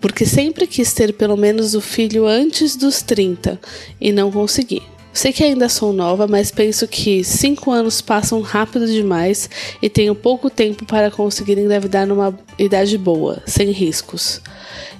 porque 0.00 0.24
sempre 0.24 0.64
quis 0.64 0.92
ter 0.92 1.12
pelo 1.14 1.36
menos 1.36 1.74
o 1.74 1.80
filho 1.80 2.24
antes 2.24 2.76
dos 2.76 3.02
30 3.02 3.60
e 4.00 4.12
não 4.12 4.30
consegui. 4.30 4.93
Sei 5.14 5.32
que 5.32 5.44
ainda 5.44 5.68
sou 5.68 5.92
nova, 5.92 6.26
mas 6.26 6.50
penso 6.50 6.88
que 6.88 7.22
cinco 7.22 7.70
anos 7.70 8.00
passam 8.00 8.40
rápido 8.40 8.84
demais 8.84 9.48
e 9.80 9.88
tenho 9.88 10.12
pouco 10.12 10.50
tempo 10.50 10.84
para 10.84 11.08
conseguir 11.08 11.56
engravidar 11.56 12.04
numa 12.04 12.36
idade 12.58 12.98
boa, 12.98 13.40
sem 13.46 13.70
riscos. 13.70 14.40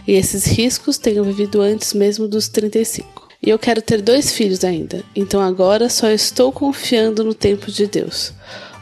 E 0.06 0.12
esses 0.12 0.46
riscos 0.46 0.98
tenho 0.98 1.24
vivido 1.24 1.60
antes 1.60 1.92
mesmo 1.92 2.28
dos 2.28 2.46
35. 2.46 3.28
E 3.42 3.50
eu 3.50 3.58
quero 3.58 3.82
ter 3.82 4.00
dois 4.00 4.32
filhos 4.32 4.62
ainda, 4.64 5.02
então 5.16 5.40
agora 5.40 5.88
só 5.88 6.08
estou 6.08 6.52
confiando 6.52 7.24
no 7.24 7.34
tempo 7.34 7.68
de 7.68 7.88
Deus. 7.88 8.32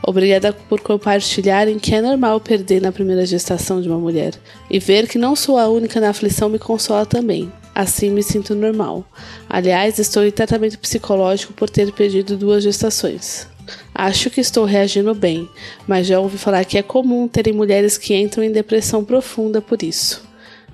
Obrigada 0.06 0.52
por 0.52 0.80
compartilharem 0.80 1.78
que 1.78 1.94
é 1.94 2.02
normal 2.02 2.40
perder 2.40 2.82
na 2.82 2.92
primeira 2.92 3.24
gestação 3.24 3.80
de 3.80 3.88
uma 3.88 3.98
mulher. 3.98 4.34
E 4.68 4.78
ver 4.78 5.08
que 5.08 5.16
não 5.16 5.34
sou 5.34 5.56
a 5.58 5.66
única 5.66 5.98
na 5.98 6.10
aflição 6.10 6.50
me 6.50 6.58
consola 6.58 7.06
também. 7.06 7.50
Assim 7.74 8.10
me 8.10 8.22
sinto 8.22 8.54
normal. 8.54 9.04
Aliás, 9.48 9.98
estou 9.98 10.24
em 10.24 10.30
tratamento 10.30 10.78
psicológico 10.78 11.52
por 11.52 11.70
ter 11.70 11.90
perdido 11.92 12.36
duas 12.36 12.62
gestações. 12.62 13.46
Acho 13.94 14.30
que 14.30 14.40
estou 14.40 14.64
reagindo 14.64 15.14
bem, 15.14 15.48
mas 15.86 16.06
já 16.06 16.18
ouvi 16.18 16.36
falar 16.36 16.64
que 16.64 16.76
é 16.76 16.82
comum 16.82 17.28
terem 17.28 17.52
mulheres 17.52 17.96
que 17.96 18.14
entram 18.14 18.42
em 18.42 18.52
depressão 18.52 19.04
profunda 19.04 19.60
por 19.60 19.82
isso. 19.82 20.22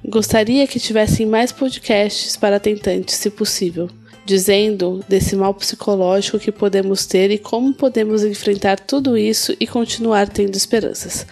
Gostaria 0.05 0.67
que 0.67 0.81
tivessem 0.81 1.27
mais 1.27 1.53
podcasts 1.53 2.37
para 2.37 2.61
tentantes, 2.61 3.17
se 3.17 3.31
possível, 3.31 3.91
dizendo 4.25 5.05
desse 5.09 5.35
mal 5.35 5.53
psicológico 5.55 6.39
que 6.39 6.53
podemos 6.53 7.07
ter 7.07 7.31
e 7.31 7.39
como 7.39 7.75
podemos 7.75 8.25
enfrentar 8.25 8.79
tudo 8.79 9.17
isso 9.17 9.57
e 9.59 9.67
continuar 9.67 10.29
tendo 10.29 10.55
esperanças. 10.55 11.27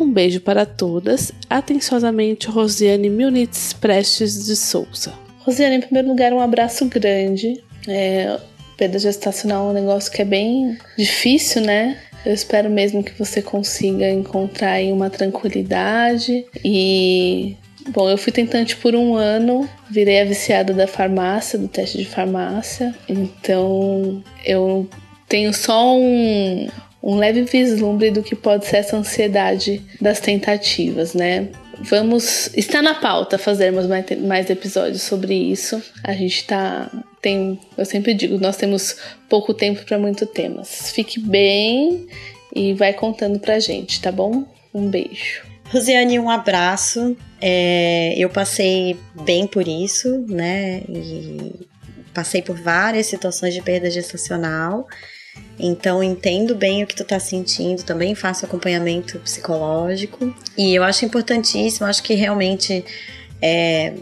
Um 0.00 0.10
beijo 0.10 0.40
para 0.40 0.64
todas. 0.64 1.32
Atenciosamente, 1.50 2.48
Rosiane 2.48 3.10
Milnitz 3.10 3.72
Prestes 3.74 4.46
de 4.46 4.56
Souza. 4.56 5.12
Rosiane, 5.40 5.76
em 5.76 5.80
primeiro 5.80 6.08
lugar, 6.08 6.32
um 6.32 6.40
abraço 6.40 6.86
grande. 6.86 7.62
É, 7.86 8.38
perda 8.76 8.98
gestacional 8.98 9.68
é 9.68 9.70
um 9.70 9.74
negócio 9.74 10.10
que 10.10 10.22
é 10.22 10.24
bem 10.24 10.78
difícil, 10.96 11.62
né? 11.62 11.98
Eu 12.24 12.32
espero 12.32 12.70
mesmo 12.70 13.02
que 13.02 13.12
você 13.18 13.42
consiga 13.42 14.08
encontrar 14.08 14.72
aí 14.72 14.92
uma 14.92 15.10
tranquilidade 15.10 16.46
e 16.64 17.56
Bom, 17.88 18.08
eu 18.08 18.16
fui 18.16 18.32
tentante 18.32 18.76
por 18.76 18.94
um 18.94 19.16
ano, 19.16 19.68
virei 19.90 20.20
a 20.20 20.24
viciada 20.24 20.72
da 20.72 20.86
farmácia, 20.86 21.58
do 21.58 21.66
teste 21.66 21.98
de 21.98 22.04
farmácia. 22.04 22.94
Então 23.08 24.22
eu 24.44 24.88
tenho 25.28 25.52
só 25.52 25.96
um, 25.96 26.68
um 27.02 27.16
leve 27.16 27.42
vislumbre 27.42 28.10
do 28.10 28.22
que 28.22 28.36
pode 28.36 28.66
ser 28.66 28.76
essa 28.76 28.96
ansiedade 28.96 29.82
das 30.00 30.20
tentativas, 30.20 31.14
né? 31.14 31.48
Vamos. 31.80 32.50
Está 32.54 32.80
na 32.80 32.94
pauta 32.94 33.38
fazermos 33.38 33.86
mais, 33.86 34.06
mais 34.20 34.48
episódios 34.48 35.02
sobre 35.02 35.34
isso. 35.34 35.82
A 36.04 36.12
gente 36.12 36.44
tá. 36.44 36.90
Tem, 37.20 37.58
eu 37.76 37.84
sempre 37.84 38.14
digo, 38.14 38.38
nós 38.38 38.56
temos 38.56 38.96
pouco 39.28 39.54
tempo 39.54 39.84
para 39.84 39.98
muitos 39.98 40.28
temas. 40.30 40.92
Fique 40.92 41.18
bem 41.20 42.06
e 42.54 42.74
vai 42.74 42.92
contando 42.92 43.38
pra 43.38 43.58
gente, 43.58 44.00
tá 44.00 44.12
bom? 44.12 44.44
Um 44.74 44.88
beijo. 44.88 45.42
Rosiane, 45.70 46.18
um 46.18 46.28
abraço. 46.28 47.16
É, 47.40 48.14
eu 48.16 48.28
passei 48.28 48.96
bem 49.24 49.46
por 49.46 49.66
isso, 49.66 50.24
né? 50.28 50.82
E 50.88 51.66
passei 52.12 52.42
por 52.42 52.56
várias 52.56 53.06
situações 53.06 53.54
de 53.54 53.62
perda 53.62 53.90
gestacional. 53.90 54.86
Então 55.58 56.02
entendo 56.02 56.54
bem 56.54 56.82
o 56.82 56.86
que 56.86 56.94
tu 56.94 57.04
tá 57.04 57.20
sentindo, 57.20 57.82
também 57.84 58.14
faço 58.14 58.44
acompanhamento 58.44 59.18
psicológico 59.20 60.34
e 60.56 60.74
eu 60.74 60.82
acho 60.82 61.04
importantíssimo, 61.04 61.86
acho 61.86 62.02
que 62.02 62.14
realmente 62.14 62.84
é, 63.40 63.94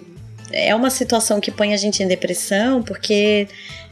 é 0.52 0.75
uma 0.75 0.90
situação 0.90 1.40
que 1.40 1.50
põe 1.50 1.75
a 1.75 1.76
gente 1.76 2.02
em 2.02 2.08
depressão, 2.08 2.82
porque 2.82 3.49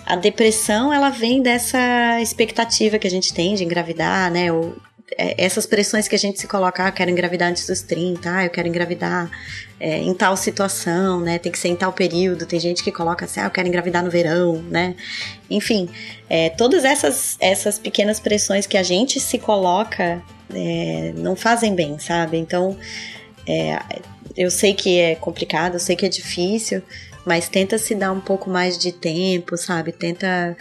a 0.07 0.17
depressão 0.17 0.93
ela 0.93 1.11
vem 1.11 1.43
dessa 1.43 2.21
expectativa 2.21 2.99
que 2.99 3.07
a 3.07 3.11
gente 3.11 3.35
tem 3.35 3.55
de 3.55 3.65
engravidar, 3.65 4.31
né? 4.31 4.51
Ou 4.51 4.75
essas 5.17 5.65
pressões 5.65 6.07
que 6.07 6.15
a 6.15 6.19
gente 6.19 6.39
se 6.39 6.47
coloca, 6.47 6.85
ah, 6.85 6.89
eu 6.89 6.93
quero 6.93 7.11
engravidar 7.11 7.49
antes 7.49 7.67
dos 7.67 7.81
30, 7.81 8.31
ah, 8.31 8.45
eu 8.45 8.51
quero 8.51 8.69
engravidar 8.69 9.31
é, 9.81 9.99
em 9.99 10.13
tal 10.13 10.37
situação, 10.37 11.21
né? 11.21 11.39
Tem 11.39 11.51
que 11.51 11.59
ser 11.59 11.69
em 11.69 11.77
tal 11.77 11.93
período. 11.93 12.45
Tem 12.45 12.61
gente 12.61 12.83
que 12.83 12.93
coloca 12.93 13.25
assim, 13.25 13.41
ah, 13.41 13.45
eu 13.45 13.51
quero 13.51 13.69
engravidar 13.69 14.05
no 14.05 14.11
verão, 14.11 14.63
né? 14.63 14.95
Enfim, 15.49 15.89
é, 16.29 16.51
todas 16.51 16.85
essas, 16.85 17.37
essas 17.41 17.79
pequenas 17.79 18.21
pressões 18.21 18.67
que 18.67 18.77
a 18.77 18.83
gente 18.83 19.19
se 19.19 19.39
coloca 19.39 20.23
é, 20.55 21.13
não 21.17 21.35
fazem 21.35 21.75
bem, 21.75 21.99
sabe? 21.99 22.37
Então, 22.37 22.77
é, 23.47 23.79
eu 24.37 24.51
sei 24.51 24.75
que 24.75 24.99
é 24.99 25.15
complicado, 25.15 25.75
eu 25.75 25.81
sei 25.81 25.97
que 25.97 26.05
é 26.05 26.09
difícil, 26.09 26.83
mas 27.25 27.49
tenta 27.49 27.79
se 27.79 27.95
dar 27.95 28.13
um 28.13 28.21
pouco 28.21 28.51
mais 28.51 28.77
de 28.79 28.93
tempo, 28.93 29.57
sabe? 29.57 29.93
Tenta 29.93 30.57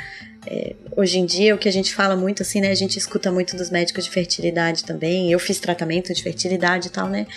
é, 0.50 0.76
hoje 0.96 1.20
em 1.20 1.26
dia, 1.26 1.54
o 1.54 1.58
que 1.58 1.68
a 1.68 1.72
gente 1.72 1.94
fala 1.94 2.16
muito 2.16 2.42
assim, 2.42 2.62
né? 2.62 2.70
A 2.70 2.76
gente 2.76 2.98
escuta 2.98 3.32
muito 3.32 3.56
dos 3.58 3.70
médicos 3.70 4.06
de 4.06 4.10
fertilidade 4.10 4.86
também. 4.86 5.32
Eu 5.32 5.40
fiz 5.40 5.60
tratamento 5.60 6.14
de 6.14 6.24
fertilidade 6.24 6.88
e 6.88 6.90
tal, 6.90 7.10
né? 7.10 7.28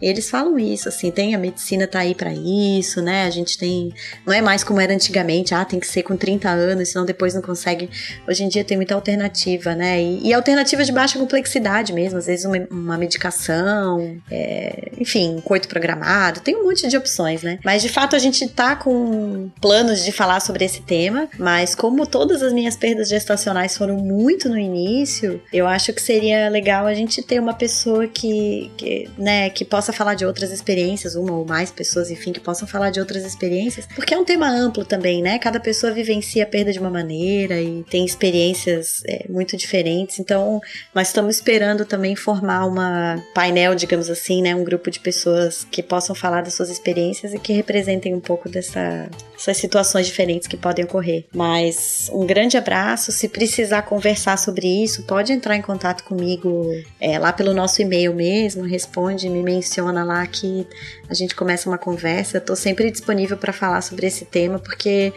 Eles 0.00 0.30
falam 0.30 0.58
isso, 0.58 0.88
assim, 0.88 1.10
tem 1.10 1.34
a 1.34 1.38
medicina 1.38 1.86
tá 1.86 2.00
aí 2.00 2.14
para 2.14 2.32
isso, 2.32 3.02
né? 3.02 3.24
A 3.24 3.30
gente 3.30 3.58
tem. 3.58 3.92
Não 4.26 4.32
é 4.32 4.40
mais 4.40 4.64
como 4.64 4.80
era 4.80 4.92
antigamente, 4.92 5.54
ah, 5.54 5.64
tem 5.64 5.78
que 5.78 5.86
ser 5.86 6.02
com 6.02 6.16
30 6.16 6.48
anos, 6.48 6.90
senão 6.90 7.04
depois 7.04 7.34
não 7.34 7.42
consegue. 7.42 7.90
Hoje 8.26 8.44
em 8.44 8.48
dia 8.48 8.64
tem 8.64 8.76
muita 8.76 8.94
alternativa, 8.94 9.74
né? 9.74 10.00
E, 10.00 10.28
e 10.28 10.32
alternativa 10.32 10.84
de 10.84 10.92
baixa 10.92 11.18
complexidade 11.18 11.92
mesmo, 11.92 12.18
às 12.18 12.26
vezes 12.26 12.44
uma, 12.44 12.56
uma 12.70 12.98
medicação, 12.98 14.18
é, 14.30 14.92
enfim, 14.98 15.36
um 15.36 15.40
coito 15.40 15.68
programado, 15.68 16.40
tem 16.40 16.56
um 16.56 16.64
monte 16.64 16.86
de 16.88 16.96
opções, 16.96 17.42
né? 17.42 17.58
Mas 17.64 17.82
de 17.82 17.88
fato 17.88 18.16
a 18.16 18.18
gente 18.18 18.46
tá 18.48 18.76
com 18.76 19.50
planos 19.60 20.04
de 20.04 20.12
falar 20.12 20.40
sobre 20.40 20.64
esse 20.64 20.80
tema, 20.82 21.28
mas 21.38 21.74
como 21.74 22.06
todas 22.06 22.42
as 22.42 22.52
minhas 22.52 22.76
perdas 22.76 23.08
gestacionais 23.08 23.76
foram 23.76 23.96
muito 23.96 24.48
no 24.48 24.58
início, 24.58 25.40
eu 25.52 25.66
acho 25.66 25.92
que 25.92 26.00
seria 26.00 26.48
legal 26.48 26.86
a 26.86 26.94
gente 26.94 27.22
ter 27.22 27.40
uma 27.40 27.54
pessoa 27.54 28.06
que, 28.06 28.70
que 28.76 29.08
né, 29.18 29.50
que 29.50 29.64
possa 29.64 29.89
possa 29.90 29.92
falar 29.92 30.14
de 30.14 30.24
outras 30.24 30.50
experiências, 30.50 31.14
uma 31.14 31.32
ou 31.32 31.44
mais 31.44 31.70
pessoas, 31.70 32.10
enfim, 32.10 32.32
que 32.32 32.40
possam 32.40 32.66
falar 32.66 32.90
de 32.90 33.00
outras 33.00 33.24
experiências, 33.24 33.86
porque 33.94 34.14
é 34.14 34.18
um 34.18 34.24
tema 34.24 34.48
amplo 34.48 34.84
também, 34.84 35.22
né? 35.22 35.38
Cada 35.38 35.60
pessoa 35.60 35.92
vivencia 35.92 36.44
a 36.44 36.46
perda 36.46 36.72
de 36.72 36.78
uma 36.78 36.90
maneira 36.90 37.60
e 37.60 37.84
tem 37.84 38.04
experiências 38.04 39.02
é, 39.06 39.26
muito 39.28 39.56
diferentes. 39.56 40.18
Então, 40.18 40.60
nós 40.94 41.08
estamos 41.08 41.36
esperando 41.36 41.84
também 41.84 42.14
formar 42.14 42.66
uma 42.66 43.22
painel, 43.34 43.74
digamos 43.74 44.08
assim, 44.08 44.42
né? 44.42 44.54
Um 44.54 44.64
grupo 44.64 44.90
de 44.90 45.00
pessoas 45.00 45.66
que 45.70 45.82
possam 45.82 46.14
falar 46.14 46.42
das 46.42 46.54
suas 46.54 46.70
experiências 46.70 47.34
e 47.34 47.38
que 47.38 47.52
representem 47.52 48.14
um 48.14 48.20
pouco 48.20 48.48
dessa, 48.48 49.08
dessas 49.32 49.56
situações 49.56 50.06
diferentes 50.06 50.46
que 50.46 50.56
podem 50.56 50.84
ocorrer. 50.84 51.24
Mas 51.34 52.10
um 52.12 52.26
grande 52.26 52.56
abraço. 52.56 53.12
Se 53.12 53.28
precisar 53.28 53.82
conversar 53.82 54.36
sobre 54.38 54.66
isso, 54.66 55.02
pode 55.04 55.32
entrar 55.32 55.56
em 55.56 55.62
contato 55.62 56.04
comigo 56.04 56.70
é, 57.00 57.18
lá 57.18 57.32
pelo 57.32 57.52
nosso 57.52 57.82
e-mail 57.82 58.14
mesmo, 58.14 58.62
responde, 58.62 59.28
me 59.28 59.42
menciona 59.42 59.79
menciona 59.80 60.04
lá 60.04 60.26
que 60.26 60.66
a 61.08 61.14
gente 61.14 61.34
começa 61.34 61.68
uma 61.68 61.78
conversa. 61.78 62.36
Eu 62.36 62.40
tô 62.40 62.54
sempre 62.54 62.90
disponível 62.90 63.36
para 63.36 63.52
falar 63.52 63.80
sobre 63.80 64.06
esse 64.06 64.24
tema, 64.24 64.58
porque 64.58 65.12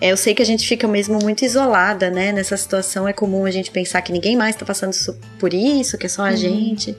é, 0.00 0.12
eu 0.12 0.16
sei 0.16 0.34
que 0.34 0.42
a 0.42 0.46
gente 0.46 0.66
fica 0.66 0.86
mesmo 0.86 1.18
muito 1.20 1.44
isolada, 1.44 2.10
né? 2.10 2.32
Nessa 2.32 2.56
situação 2.56 3.08
é 3.08 3.12
comum 3.12 3.44
a 3.44 3.50
gente 3.50 3.70
pensar 3.70 4.00
que 4.02 4.12
ninguém 4.12 4.36
mais 4.36 4.54
tá 4.54 4.64
passando 4.64 4.94
por 5.38 5.52
isso, 5.52 5.98
que 5.98 6.06
é 6.06 6.08
só 6.08 6.22
a 6.22 6.30
uhum. 6.30 6.36
gente. 6.36 6.96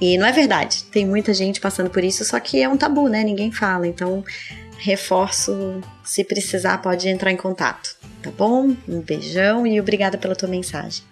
E 0.00 0.18
não 0.18 0.26
é 0.26 0.32
verdade. 0.32 0.84
Tem 0.84 1.06
muita 1.06 1.32
gente 1.32 1.60
passando 1.60 1.90
por 1.90 2.02
isso, 2.02 2.24
só 2.24 2.40
que 2.40 2.60
é 2.60 2.68
um 2.68 2.76
tabu, 2.76 3.08
né? 3.08 3.22
Ninguém 3.22 3.52
fala. 3.52 3.86
Então, 3.86 4.24
reforço, 4.78 5.80
se 6.04 6.24
precisar, 6.24 6.78
pode 6.78 7.08
entrar 7.08 7.30
em 7.30 7.36
contato. 7.36 7.96
Tá 8.22 8.30
bom? 8.30 8.74
Um 8.88 9.00
beijão 9.00 9.66
e 9.66 9.80
obrigada 9.80 10.18
pela 10.18 10.34
tua 10.34 10.48
mensagem. 10.48 11.02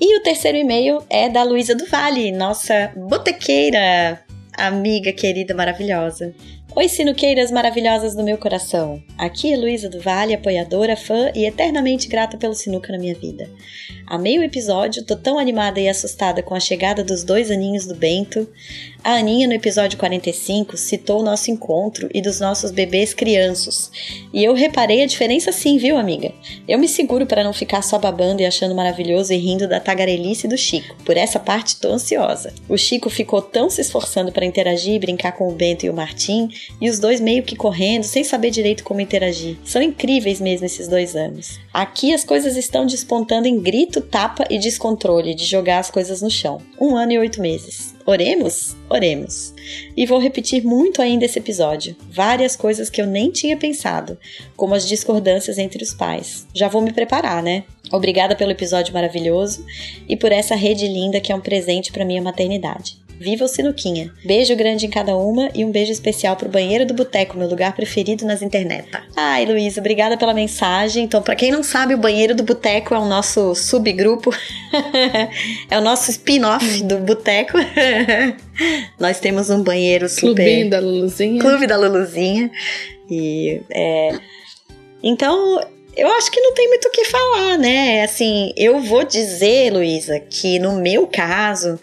E 0.00 0.16
o 0.18 0.22
terceiro 0.22 0.56
e-mail 0.56 1.02
é 1.10 1.28
da 1.28 1.42
Luísa 1.42 1.74
do 1.74 1.86
Vale, 1.86 2.32
nossa 2.32 2.92
botequeira, 2.96 4.24
amiga 4.56 5.12
querida, 5.12 5.54
maravilhosa. 5.54 6.34
Oi, 6.74 6.88
sinuqueiras 6.88 7.50
maravilhosas 7.50 8.14
do 8.14 8.22
meu 8.22 8.36
coração. 8.36 9.02
Aqui 9.16 9.52
é 9.52 9.56
Luísa 9.56 9.88
do 9.88 10.00
Vale, 10.00 10.34
apoiadora, 10.34 10.94
fã 10.94 11.30
e 11.34 11.46
eternamente 11.46 12.06
grata 12.06 12.36
pelo 12.36 12.54
sinuca 12.54 12.92
na 12.92 12.98
minha 12.98 13.14
vida. 13.14 13.50
Amei 14.06 14.38
o 14.38 14.42
episódio, 14.42 15.04
tô 15.04 15.16
tão 15.16 15.38
animada 15.38 15.80
e 15.80 15.88
assustada 15.88 16.42
com 16.42 16.54
a 16.54 16.60
chegada 16.60 17.02
dos 17.02 17.24
dois 17.24 17.50
aninhos 17.50 17.86
do 17.86 17.94
Bento. 17.94 18.46
A 19.06 19.18
Aninha, 19.18 19.46
no 19.46 19.54
episódio 19.54 19.96
45, 19.96 20.76
citou 20.76 21.20
o 21.20 21.22
nosso 21.22 21.48
encontro 21.48 22.08
e 22.12 22.20
dos 22.20 22.40
nossos 22.40 22.72
bebês 22.72 23.14
crianços. 23.14 23.88
E 24.34 24.42
eu 24.42 24.52
reparei 24.52 25.00
a 25.00 25.06
diferença 25.06 25.52
sim, 25.52 25.78
viu, 25.78 25.96
amiga? 25.96 26.32
Eu 26.66 26.76
me 26.76 26.88
seguro 26.88 27.24
para 27.24 27.44
não 27.44 27.52
ficar 27.52 27.82
só 27.82 28.00
babando 28.00 28.42
e 28.42 28.44
achando 28.44 28.74
maravilhoso 28.74 29.32
e 29.32 29.36
rindo 29.36 29.68
da 29.68 29.78
tagarelice 29.78 30.48
do 30.48 30.58
Chico. 30.58 30.96
Por 31.04 31.16
essa 31.16 31.38
parte, 31.38 31.76
tô 31.76 31.92
ansiosa. 31.92 32.52
O 32.68 32.76
Chico 32.76 33.08
ficou 33.08 33.40
tão 33.40 33.70
se 33.70 33.80
esforçando 33.80 34.32
para 34.32 34.44
interagir 34.44 34.94
e 34.94 34.98
brincar 34.98 35.30
com 35.30 35.48
o 35.48 35.54
Bento 35.54 35.86
e 35.86 35.88
o 35.88 35.94
Martim, 35.94 36.48
e 36.80 36.90
os 36.90 36.98
dois 36.98 37.20
meio 37.20 37.44
que 37.44 37.54
correndo, 37.54 38.02
sem 38.02 38.24
saber 38.24 38.50
direito 38.50 38.82
como 38.82 39.00
interagir. 39.00 39.56
São 39.64 39.80
incríveis 39.80 40.40
mesmo 40.40 40.66
esses 40.66 40.88
dois 40.88 41.14
anos. 41.14 41.60
Aqui 41.76 42.14
as 42.14 42.24
coisas 42.24 42.56
estão 42.56 42.86
despontando 42.86 43.46
em 43.46 43.60
grito, 43.60 44.00
tapa 44.00 44.46
e 44.48 44.58
descontrole 44.58 45.34
de 45.34 45.44
jogar 45.44 45.78
as 45.78 45.90
coisas 45.90 46.22
no 46.22 46.30
chão. 46.30 46.58
Um 46.80 46.96
ano 46.96 47.12
e 47.12 47.18
oito 47.18 47.38
meses. 47.38 47.94
Oremos? 48.06 48.74
Oremos. 48.88 49.52
E 49.94 50.06
vou 50.06 50.18
repetir 50.18 50.64
muito 50.64 51.02
ainda 51.02 51.26
esse 51.26 51.38
episódio. 51.38 51.94
Várias 52.10 52.56
coisas 52.56 52.88
que 52.88 52.98
eu 52.98 53.06
nem 53.06 53.30
tinha 53.30 53.58
pensado, 53.58 54.16
como 54.56 54.74
as 54.74 54.88
discordâncias 54.88 55.58
entre 55.58 55.84
os 55.84 55.92
pais. 55.92 56.46
Já 56.54 56.66
vou 56.66 56.80
me 56.80 56.94
preparar, 56.94 57.42
né? 57.42 57.64
Obrigada 57.92 58.34
pelo 58.34 58.52
episódio 58.52 58.94
maravilhoso 58.94 59.62
e 60.08 60.16
por 60.16 60.32
essa 60.32 60.56
rede 60.56 60.88
linda 60.88 61.20
que 61.20 61.30
é 61.30 61.36
um 61.36 61.42
presente 61.42 61.92
para 61.92 62.06
minha 62.06 62.22
maternidade. 62.22 63.04
Viva 63.18 63.44
o 63.44 63.48
Sinuquinha. 63.48 64.12
Beijo 64.24 64.54
grande 64.54 64.86
em 64.86 64.90
cada 64.90 65.16
uma 65.16 65.50
e 65.54 65.64
um 65.64 65.70
beijo 65.70 65.90
especial 65.90 66.36
pro 66.36 66.48
banheiro 66.48 66.84
do 66.84 66.94
boteco, 66.94 67.36
meu 67.36 67.48
lugar 67.48 67.74
preferido 67.74 68.26
nas 68.26 68.42
internet. 68.42 68.88
Ai, 69.16 69.46
Luísa, 69.46 69.80
obrigada 69.80 70.16
pela 70.16 70.34
mensagem. 70.34 71.04
Então, 71.04 71.22
para 71.22 71.34
quem 71.34 71.50
não 71.50 71.62
sabe, 71.62 71.94
o 71.94 71.98
banheiro 71.98 72.34
do 72.34 72.42
boteco 72.42 72.94
é 72.94 72.98
o 72.98 73.06
nosso 73.06 73.54
subgrupo, 73.54 74.30
é 75.70 75.78
o 75.78 75.80
nosso 75.80 76.10
spin-off 76.10 76.82
do 76.82 76.98
boteco. 76.98 77.58
Nós 79.00 79.18
temos 79.18 79.50
um 79.50 79.62
banheiro 79.62 80.08
super. 80.08 80.34
Clubinho 80.34 80.70
da 80.70 80.80
Luluzinha. 80.80 81.40
Clube 81.40 81.66
da 81.66 81.76
Luluzinha. 81.76 82.50
E 83.10 83.60
é. 83.70 84.18
Então, 85.02 85.60
eu 85.96 86.08
acho 86.12 86.30
que 86.30 86.40
não 86.40 86.52
tem 86.52 86.68
muito 86.68 86.88
o 86.88 86.90
que 86.90 87.04
falar, 87.06 87.56
né? 87.56 88.02
Assim, 88.02 88.52
eu 88.56 88.80
vou 88.80 89.04
dizer, 89.04 89.72
Luísa, 89.72 90.20
que 90.20 90.58
no 90.58 90.76
meu 90.76 91.06
caso, 91.06 91.80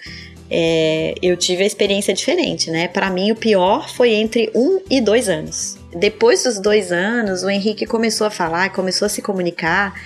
é, 0.56 1.16
eu 1.20 1.36
tive 1.36 1.64
a 1.64 1.66
experiência 1.66 2.14
diferente, 2.14 2.70
né? 2.70 2.88
Para 2.88 3.10
mim, 3.10 3.32
o 3.32 3.36
pior 3.36 3.90
foi 3.90 4.14
entre 4.14 4.52
um 4.54 4.80
e 4.88 5.02
dois 5.02 5.28
anos. 5.28 5.80
Depois 5.92 6.44
dos 6.44 6.60
dois 6.60 6.92
anos, 6.92 7.42
o 7.42 7.50
Henrique 7.50 7.88
começou 7.88 8.28
a 8.28 8.30
falar, 8.30 8.72
começou 8.72 9.08
a 9.08 9.10
se 9.10 9.20
comunicar. 9.20 10.00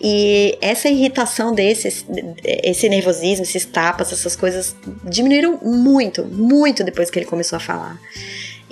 E 0.00 0.56
essa 0.62 0.88
irritação 0.88 1.54
desse, 1.54 2.02
esse 2.46 2.88
nervosismo, 2.88 3.42
esses 3.42 3.66
tapas, 3.66 4.10
essas 4.10 4.34
coisas 4.34 4.74
diminuíram 5.04 5.60
muito, 5.62 6.24
muito 6.24 6.82
depois 6.82 7.10
que 7.10 7.18
ele 7.18 7.26
começou 7.26 7.58
a 7.58 7.60
falar. 7.60 8.00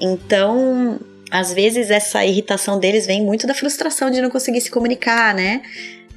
Então, 0.01 0.99
às 1.31 1.53
vezes 1.53 1.91
essa 1.91 2.25
irritação 2.25 2.81
deles 2.81 3.07
vem 3.07 3.23
muito 3.23 3.47
da 3.47 3.53
frustração 3.53 4.11
de 4.11 4.23
não 4.23 4.31
conseguir 4.31 4.63
se 4.63 4.71
comunicar, 4.71 5.35
né? 5.35 5.61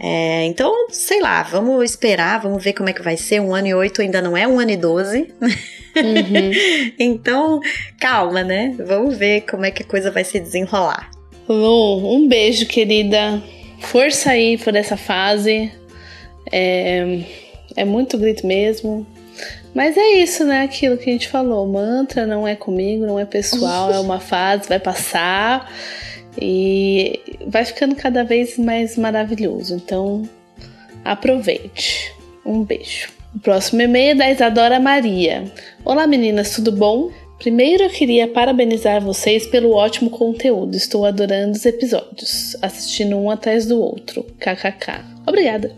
É, 0.04 0.46
então, 0.46 0.88
sei 0.90 1.22
lá, 1.22 1.44
vamos 1.44 1.84
esperar, 1.84 2.42
vamos 2.42 2.64
ver 2.64 2.74
como 2.74 2.90
é 2.90 2.94
que 2.94 3.04
vai 3.04 3.16
ser. 3.16 3.40
Um 3.40 3.54
ano 3.54 3.68
e 3.68 3.74
oito 3.76 4.02
ainda 4.02 4.20
não 4.20 4.36
é 4.36 4.48
um 4.48 4.60
ano 4.60 4.72
e 4.72 4.78
doze. 4.78 5.32
Uhum. 5.96 6.52
então, 6.98 7.60
calma, 8.00 8.44
né? 8.44 8.76
Vamos 8.80 9.16
ver 9.16 9.42
como 9.42 9.64
é 9.64 9.70
que 9.70 9.84
a 9.84 9.86
coisa 9.86 10.10
vai 10.10 10.24
se 10.24 10.40
desenrolar. 10.40 11.12
Lu, 11.48 12.16
um 12.16 12.28
beijo, 12.28 12.66
querida. 12.66 13.44
Força 13.80 14.32
aí 14.32 14.58
por 14.58 14.76
essa 14.76 14.98
fase. 14.98 15.72
É, 16.52 17.20
é 17.76 17.86
muito 17.86 18.18
grito 18.18 18.48
mesmo. 18.48 19.06
Mas 19.72 19.96
é 19.98 20.14
isso, 20.14 20.44
né? 20.44 20.64
Aquilo 20.64 20.98
que 20.98 21.12
a 21.12 21.14
gente 21.14 21.28
falou. 21.28 21.68
Mantra 21.68 22.26
não 22.26 22.48
é 22.48 22.56
comigo, 22.56 23.06
não 23.06 23.20
é 23.20 23.26
pessoal, 23.26 23.92
é 23.94 24.00
uma 24.00 24.20
fase, 24.20 24.68
vai 24.68 24.80
passar. 24.80 25.72
E 26.40 27.20
vai 27.48 27.66
ficando 27.66 27.96
cada 27.96 28.24
vez 28.24 28.58
mais 28.58 28.98
maravilhoso. 28.98 29.76
Então, 29.76 30.28
aproveite. 31.04 32.14
Um 32.46 32.64
beijo. 32.64 33.10
O 33.36 33.40
próximo 33.40 33.82
e-mail 33.82 34.12
é 34.12 34.16
da 34.16 34.32
Isadora 34.32 34.80
Maria. 34.80 35.46
Olá 35.86 36.06
meninas, 36.06 36.56
tudo 36.56 36.72
bom? 36.72 37.12
Primeiro 37.40 37.84
eu 37.84 37.90
queria 37.90 38.28
parabenizar 38.28 39.02
vocês 39.02 39.48
pelo 39.48 39.72
ótimo 39.72 40.10
conteúdo. 40.10 40.76
Estou 40.76 41.06
adorando 41.06 41.54
os 41.54 41.66
episódios, 41.66 42.56
assistindo 42.62 43.18
um 43.18 43.32
atrás 43.32 43.66
do 43.66 43.82
outro. 43.82 44.24
KKK. 44.40 45.11
Obrigada. 45.26 45.72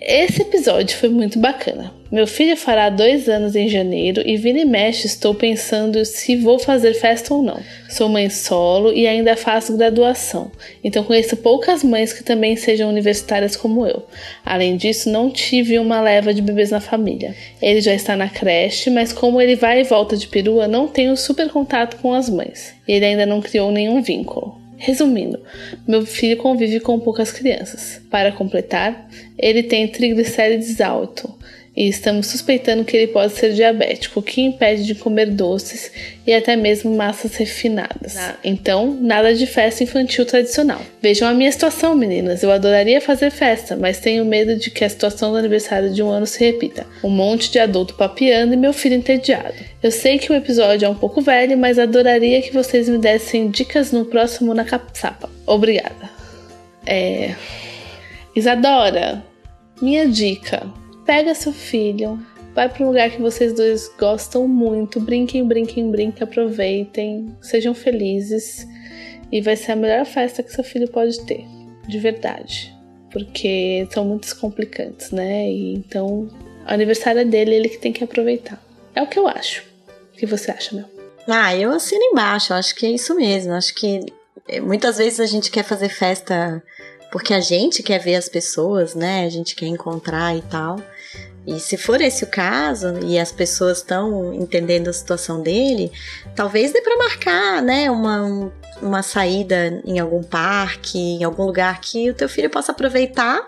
Esse 0.00 0.42
episódio 0.42 0.96
foi 0.96 1.08
muito 1.08 1.38
bacana. 1.38 1.92
Meu 2.10 2.26
filho 2.26 2.56
fará 2.56 2.90
dois 2.90 3.28
anos 3.28 3.56
em 3.56 3.68
janeiro 3.68 4.22
e 4.26 4.36
vira 4.36 4.58
e 4.58 4.64
mexe 4.66 5.06
estou 5.06 5.34
pensando 5.34 6.04
se 6.04 6.36
vou 6.36 6.58
fazer 6.58 6.92
festa 6.92 7.32
ou 7.32 7.42
não. 7.42 7.58
Sou 7.88 8.08
mãe 8.08 8.28
solo 8.28 8.92
e 8.92 9.06
ainda 9.06 9.36
faço 9.36 9.76
graduação, 9.76 10.50
então 10.84 11.04
conheço 11.04 11.36
poucas 11.38 11.82
mães 11.82 12.12
que 12.12 12.22
também 12.22 12.54
sejam 12.56 12.90
universitárias 12.90 13.56
como 13.56 13.86
eu. 13.86 14.04
Além 14.44 14.76
disso, 14.76 15.08
não 15.08 15.30
tive 15.30 15.78
uma 15.78 16.02
leva 16.02 16.34
de 16.34 16.42
bebês 16.42 16.70
na 16.70 16.80
família. 16.80 17.34
Ele 17.62 17.80
já 17.80 17.94
está 17.94 18.14
na 18.14 18.28
creche, 18.28 18.90
mas 18.90 19.12
como 19.12 19.40
ele 19.40 19.56
vai 19.56 19.80
e 19.80 19.84
volta 19.84 20.16
de 20.16 20.26
perua, 20.26 20.68
não 20.68 20.88
tenho 20.88 21.16
super 21.16 21.48
contato 21.48 21.96
com 21.96 22.12
as 22.12 22.28
mães. 22.28 22.74
Ele 22.86 23.04
ainda 23.06 23.24
não 23.24 23.40
criou 23.40 23.70
nenhum 23.70 24.02
vínculo. 24.02 24.61
Resumindo, 24.84 25.38
meu 25.86 26.04
filho 26.04 26.36
convive 26.36 26.80
com 26.80 26.98
poucas 26.98 27.30
crianças. 27.30 28.00
Para 28.10 28.32
completar, 28.32 29.08
ele 29.38 29.62
tem 29.62 29.86
triglicérides 29.86 30.80
alto 30.80 31.32
e 31.74 31.88
estamos 31.88 32.26
suspeitando 32.26 32.84
que 32.84 32.94
ele 32.94 33.12
pode 33.12 33.32
ser 33.32 33.54
diabético, 33.54 34.20
o 34.20 34.22
que 34.22 34.42
impede 34.42 34.84
de 34.84 34.94
comer 34.94 35.30
doces 35.30 35.90
e 36.26 36.32
até 36.32 36.54
mesmo 36.54 36.94
massas 36.94 37.34
refinadas. 37.36 38.16
Então, 38.44 38.94
nada 39.00 39.34
de 39.34 39.46
festa 39.46 39.82
infantil 39.82 40.26
tradicional. 40.26 40.80
Vejam 41.00 41.26
a 41.26 41.32
minha 41.32 41.50
situação, 41.50 41.94
meninas. 41.94 42.42
Eu 42.42 42.52
adoraria 42.52 43.00
fazer 43.00 43.30
festa, 43.30 43.74
mas 43.74 43.98
tenho 43.98 44.24
medo 44.24 44.56
de 44.56 44.70
que 44.70 44.84
a 44.84 44.88
situação 44.88 45.32
do 45.32 45.38
aniversário 45.38 45.92
de 45.94 46.02
um 46.02 46.10
ano 46.10 46.26
se 46.26 46.44
repita. 46.44 46.86
Um 47.02 47.08
monte 47.08 47.50
de 47.50 47.58
adulto 47.58 47.94
papiando 47.94 48.52
e 48.52 48.56
meu 48.56 48.74
filho 48.74 48.96
entediado. 48.96 49.54
Eu 49.82 49.90
sei 49.90 50.18
que 50.18 50.30
o 50.30 50.34
episódio 50.34 50.84
é 50.84 50.88
um 50.88 50.94
pouco 50.94 51.22
velho, 51.22 51.56
mas 51.56 51.78
adoraria 51.78 52.42
que 52.42 52.52
vocês 52.52 52.86
me 52.86 52.98
dessem 52.98 53.50
dicas 53.50 53.90
no 53.92 54.04
próximo 54.04 54.52
na 54.52 54.64
capsapa. 54.64 55.30
Obrigada. 55.46 56.10
É. 56.86 57.34
Isadora, 58.36 59.24
minha 59.80 60.06
dica 60.06 60.81
Pega 61.04 61.34
seu 61.34 61.52
filho, 61.52 62.18
vai 62.54 62.68
para 62.68 62.84
um 62.84 62.88
lugar 62.88 63.10
que 63.10 63.20
vocês 63.20 63.52
dois 63.52 63.90
gostam 63.98 64.46
muito, 64.46 65.00
brinquem, 65.00 65.46
brinquem, 65.46 65.90
brinquem, 65.90 66.22
aproveitem, 66.22 67.36
sejam 67.40 67.74
felizes 67.74 68.66
e 69.30 69.40
vai 69.40 69.56
ser 69.56 69.72
a 69.72 69.76
melhor 69.76 70.04
festa 70.04 70.42
que 70.42 70.52
seu 70.52 70.62
filho 70.62 70.88
pode 70.88 71.20
ter, 71.24 71.44
de 71.88 71.98
verdade, 71.98 72.72
porque 73.10 73.88
são 73.90 74.04
muito 74.04 74.22
descomplicantes, 74.22 75.10
né? 75.10 75.50
E 75.50 75.74
então, 75.74 76.28
o 76.28 76.30
aniversário 76.66 77.20
é 77.20 77.24
dele, 77.24 77.54
ele 77.54 77.68
que 77.68 77.78
tem 77.78 77.92
que 77.92 78.04
aproveitar. 78.04 78.62
É 78.94 79.02
o 79.02 79.06
que 79.06 79.18
eu 79.18 79.26
acho. 79.26 79.64
O 80.14 80.18
que 80.18 80.26
você 80.26 80.50
acha, 80.50 80.74
meu? 80.74 80.84
Ah, 81.26 81.56
eu 81.56 81.72
assino 81.72 82.02
embaixo, 82.02 82.52
acho 82.52 82.74
que 82.74 82.84
é 82.84 82.90
isso 82.90 83.14
mesmo. 83.14 83.52
Acho 83.52 83.74
que 83.74 84.00
eh, 84.48 84.60
muitas 84.60 84.98
vezes 84.98 85.20
a 85.20 85.26
gente 85.26 85.50
quer 85.50 85.62
fazer 85.62 85.88
festa 85.88 86.62
porque 87.10 87.34
a 87.34 87.40
gente 87.40 87.82
quer 87.82 87.98
ver 87.98 88.16
as 88.16 88.28
pessoas, 88.28 88.94
né? 88.94 89.24
A 89.24 89.28
gente 89.28 89.54
quer 89.54 89.66
encontrar 89.66 90.36
e 90.36 90.42
tal. 90.42 90.76
E 91.46 91.58
se 91.58 91.76
for 91.76 92.00
esse 92.00 92.24
o 92.24 92.26
caso 92.28 93.00
e 93.04 93.18
as 93.18 93.32
pessoas 93.32 93.78
estão 93.78 94.32
entendendo 94.32 94.88
a 94.88 94.92
situação 94.92 95.42
dele, 95.42 95.90
talvez 96.36 96.72
dê 96.72 96.80
para 96.80 96.96
marcar, 96.96 97.62
né, 97.62 97.90
uma, 97.90 98.52
uma 98.80 99.02
saída 99.02 99.82
em 99.84 99.98
algum 99.98 100.22
parque, 100.22 100.98
em 100.98 101.24
algum 101.24 101.44
lugar 101.44 101.80
que 101.80 102.10
o 102.10 102.14
teu 102.14 102.28
filho 102.28 102.48
possa 102.48 102.72
aproveitar 102.72 103.46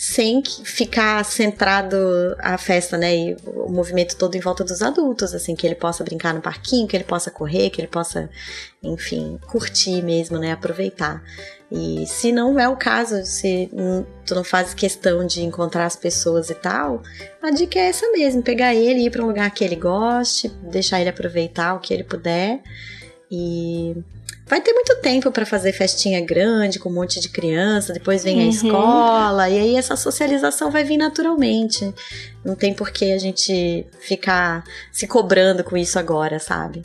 sem 0.00 0.42
ficar 0.64 1.22
centrado 1.26 2.34
a 2.38 2.56
festa, 2.56 2.96
né? 2.96 3.14
E 3.14 3.36
o 3.44 3.68
movimento 3.68 4.16
todo 4.16 4.34
em 4.34 4.40
volta 4.40 4.64
dos 4.64 4.80
adultos, 4.80 5.34
assim, 5.34 5.54
que 5.54 5.66
ele 5.66 5.74
possa 5.74 6.02
brincar 6.02 6.32
no 6.32 6.40
parquinho, 6.40 6.88
que 6.88 6.96
ele 6.96 7.04
possa 7.04 7.30
correr, 7.30 7.68
que 7.68 7.82
ele 7.82 7.86
possa, 7.86 8.30
enfim, 8.82 9.38
curtir 9.46 10.02
mesmo, 10.02 10.38
né? 10.38 10.52
Aproveitar. 10.52 11.22
E 11.70 12.04
se 12.04 12.32
não 12.32 12.58
é 12.58 12.68
o 12.68 12.76
caso, 12.76 13.24
se 13.24 13.70
tu 14.26 14.34
não 14.34 14.42
faz 14.42 14.74
questão 14.74 15.24
de 15.24 15.42
encontrar 15.42 15.86
as 15.86 15.94
pessoas 15.94 16.50
e 16.50 16.54
tal, 16.54 17.00
a 17.40 17.50
dica 17.50 17.78
é 17.78 17.88
essa 17.88 18.10
mesmo: 18.10 18.42
pegar 18.42 18.74
ele, 18.74 19.04
ir 19.04 19.10
para 19.10 19.22
um 19.22 19.28
lugar 19.28 19.48
que 19.52 19.62
ele 19.62 19.76
goste, 19.76 20.48
deixar 20.62 21.00
ele 21.00 21.10
aproveitar 21.10 21.74
o 21.74 21.78
que 21.78 21.94
ele 21.94 22.02
puder. 22.02 22.60
E 23.30 23.94
vai 24.46 24.60
ter 24.60 24.72
muito 24.72 24.96
tempo 24.96 25.30
para 25.30 25.46
fazer 25.46 25.72
festinha 25.72 26.20
grande 26.20 26.80
com 26.80 26.88
um 26.88 26.92
monte 26.94 27.20
de 27.20 27.28
criança, 27.28 27.92
depois 27.92 28.24
vem 28.24 28.40
uhum. 28.40 28.46
a 28.46 28.48
escola, 28.48 29.48
e 29.48 29.56
aí 29.56 29.76
essa 29.76 29.94
socialização 29.94 30.72
vai 30.72 30.82
vir 30.82 30.96
naturalmente. 30.96 31.94
Não 32.44 32.56
tem 32.56 32.74
por 32.74 32.90
que 32.90 33.12
a 33.12 33.18
gente 33.18 33.86
ficar 34.00 34.64
se 34.90 35.06
cobrando 35.06 35.62
com 35.62 35.76
isso 35.76 36.00
agora, 36.00 36.40
sabe? 36.40 36.82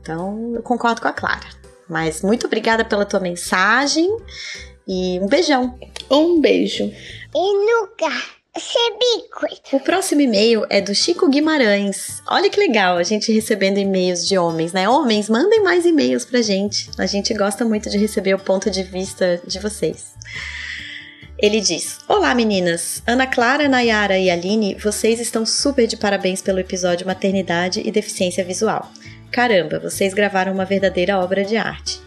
Então, 0.00 0.52
eu 0.54 0.62
concordo 0.62 1.02
com 1.02 1.08
a 1.08 1.12
Clara. 1.12 1.61
Mas 1.92 2.22
muito 2.22 2.46
obrigada 2.46 2.84
pela 2.86 3.04
tua 3.04 3.20
mensagem 3.20 4.08
e 4.88 5.20
um 5.20 5.26
beijão. 5.26 5.78
Um 6.10 6.40
beijo. 6.40 6.84
E 7.34 7.66
nunca. 7.66 8.10
O 9.72 9.80
próximo 9.80 10.20
e-mail 10.22 10.64
é 10.70 10.80
do 10.80 10.94
Chico 10.94 11.28
Guimarães. 11.28 12.22
Olha 12.26 12.50
que 12.50 12.58
legal 12.58 12.96
a 12.96 13.02
gente 13.02 13.32
recebendo 13.32 13.78
e-mails 13.78 14.26
de 14.26 14.36
homens, 14.36 14.72
né? 14.72 14.88
Homens, 14.88 15.28
mandem 15.28 15.62
mais 15.62 15.84
e-mails 15.84 16.24
pra 16.24 16.42
gente. 16.42 16.90
A 16.98 17.06
gente 17.06 17.32
gosta 17.34 17.64
muito 17.64 17.90
de 17.90 17.98
receber 17.98 18.34
o 18.34 18.38
ponto 18.38 18.70
de 18.70 18.82
vista 18.82 19.40
de 19.46 19.58
vocês. 19.58 20.12
Ele 21.38 21.60
diz: 21.60 21.98
Olá 22.08 22.34
meninas! 22.34 23.02
Ana 23.06 23.26
Clara, 23.26 23.68
Nayara 23.68 24.18
e 24.18 24.30
Aline, 24.30 24.76
vocês 24.76 25.18
estão 25.20 25.44
super 25.44 25.86
de 25.86 25.96
parabéns 25.96 26.40
pelo 26.40 26.58
episódio 26.58 27.06
Maternidade 27.06 27.82
e 27.84 27.90
Deficiência 27.90 28.44
Visual. 28.44 28.90
Caramba, 29.32 29.78
vocês 29.78 30.12
gravaram 30.12 30.52
uma 30.52 30.66
verdadeira 30.66 31.18
obra 31.18 31.42
de 31.42 31.56
arte. 31.56 31.98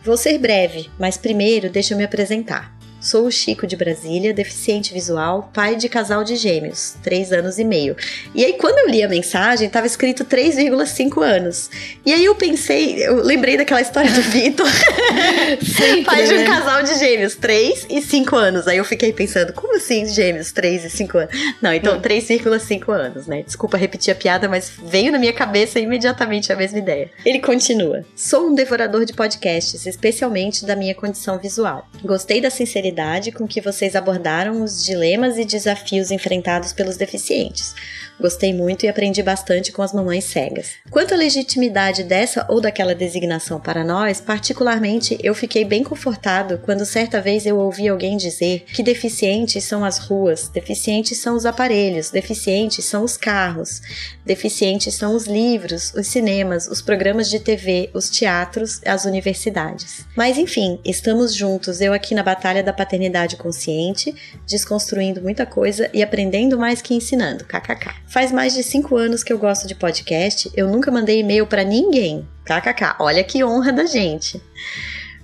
Vou 0.00 0.16
ser 0.16 0.38
breve, 0.38 0.88
mas 0.96 1.16
primeiro 1.16 1.68
deixa 1.68 1.92
eu 1.92 1.98
me 1.98 2.04
apresentar. 2.04 2.77
Sou 3.00 3.26
o 3.26 3.30
Chico 3.30 3.66
de 3.66 3.76
Brasília, 3.76 4.34
deficiente 4.34 4.92
visual, 4.92 5.50
pai 5.54 5.76
de 5.76 5.88
casal 5.88 6.24
de 6.24 6.34
gêmeos, 6.34 6.96
3 7.02 7.32
anos 7.32 7.58
e 7.58 7.64
meio. 7.64 7.96
E 8.34 8.44
aí, 8.44 8.54
quando 8.54 8.78
eu 8.78 8.88
li 8.88 9.04
a 9.04 9.08
mensagem, 9.08 9.68
estava 9.68 9.86
escrito 9.86 10.24
3,5 10.24 11.22
anos. 11.22 11.70
E 12.04 12.12
aí 12.12 12.24
eu 12.24 12.34
pensei, 12.34 13.06
eu 13.06 13.22
lembrei 13.22 13.56
daquela 13.56 13.80
história 13.80 14.10
do 14.10 14.20
Vitor. 14.22 14.66
pai 16.04 16.26
de 16.26 16.34
um 16.34 16.38
né? 16.38 16.44
casal 16.44 16.82
de 16.82 16.98
gêmeos, 16.98 17.36
3 17.36 17.86
e 17.88 18.02
5 18.02 18.36
anos. 18.36 18.66
Aí 18.66 18.78
eu 18.78 18.84
fiquei 18.84 19.12
pensando, 19.12 19.52
como 19.52 19.76
assim 19.76 20.04
gêmeos, 20.06 20.50
3 20.50 20.86
e 20.86 20.90
5 20.90 21.18
anos? 21.18 21.34
Não, 21.62 21.72
então 21.72 22.00
3,5 22.00 22.92
anos, 22.92 23.26
né? 23.28 23.42
Desculpa 23.42 23.76
repetir 23.76 24.12
a 24.12 24.16
piada, 24.16 24.48
mas 24.48 24.72
veio 24.82 25.12
na 25.12 25.18
minha 25.18 25.32
cabeça 25.32 25.78
imediatamente 25.78 26.52
a 26.52 26.56
mesma 26.56 26.78
ideia. 26.78 27.10
Ele 27.24 27.38
continua: 27.38 28.04
Sou 28.16 28.48
um 28.48 28.54
devorador 28.54 29.04
de 29.04 29.12
podcasts, 29.12 29.86
especialmente 29.86 30.66
da 30.66 30.74
minha 30.74 30.94
condição 30.96 31.38
visual. 31.38 31.88
Gostei 32.02 32.40
da 32.40 32.50
sinceridade 32.50 32.87
com 33.32 33.46
que 33.46 33.60
vocês 33.60 33.94
abordaram 33.94 34.62
os 34.62 34.84
dilemas 34.84 35.38
e 35.38 35.44
desafios 35.44 36.10
enfrentados 36.10 36.72
pelos 36.72 36.96
deficientes. 36.96 37.74
Gostei 38.20 38.52
muito 38.52 38.84
e 38.84 38.88
aprendi 38.88 39.22
bastante 39.22 39.70
com 39.70 39.80
as 39.80 39.92
mamães 39.92 40.24
cegas. 40.24 40.72
Quanto 40.90 41.14
à 41.14 41.16
legitimidade 41.16 42.02
dessa 42.02 42.44
ou 42.48 42.60
daquela 42.60 42.94
designação 42.94 43.60
para 43.60 43.84
nós, 43.84 44.20
particularmente 44.20 45.16
eu 45.22 45.34
fiquei 45.34 45.64
bem 45.64 45.84
confortado 45.84 46.58
quando 46.64 46.84
certa 46.84 47.20
vez 47.20 47.46
eu 47.46 47.58
ouvi 47.58 47.88
alguém 47.88 48.16
dizer 48.16 48.64
que 48.72 48.82
deficientes 48.82 49.64
são 49.64 49.84
as 49.84 49.98
ruas, 49.98 50.48
deficientes 50.48 51.18
são 51.18 51.36
os 51.36 51.46
aparelhos, 51.46 52.10
deficientes 52.10 52.84
são 52.84 53.04
os 53.04 53.16
carros, 53.16 53.80
deficientes 54.24 54.94
são 54.94 55.14
os 55.14 55.26
livros, 55.26 55.92
os 55.94 56.08
cinemas, 56.08 56.66
os 56.66 56.82
programas 56.82 57.30
de 57.30 57.38
TV, 57.38 57.90
os 57.94 58.10
teatros, 58.10 58.80
as 58.84 59.04
universidades. 59.04 60.06
Mas 60.16 60.36
enfim, 60.36 60.80
estamos 60.84 61.34
juntos, 61.34 61.80
eu 61.80 61.92
aqui 61.92 62.14
na 62.14 62.22
batalha 62.22 62.62
da 62.62 62.72
paternidade 62.72 63.36
consciente, 63.36 64.14
desconstruindo 64.46 65.22
muita 65.22 65.46
coisa 65.46 65.88
e 65.94 66.02
aprendendo 66.02 66.58
mais 66.58 66.82
que 66.82 66.94
ensinando. 66.94 67.44
KKK. 67.44 68.07
Faz 68.08 68.32
mais 68.32 68.54
de 68.54 68.62
cinco 68.62 68.96
anos 68.96 69.22
que 69.22 69.30
eu 69.30 69.38
gosto 69.38 69.66
de 69.68 69.74
podcast, 69.74 70.50
eu 70.54 70.66
nunca 70.66 70.90
mandei 70.90 71.20
e-mail 71.20 71.46
para 71.46 71.62
ninguém. 71.62 72.26
KKK, 72.44 72.96
olha 73.00 73.22
que 73.22 73.44
honra 73.44 73.70
da 73.70 73.84
gente 73.84 74.40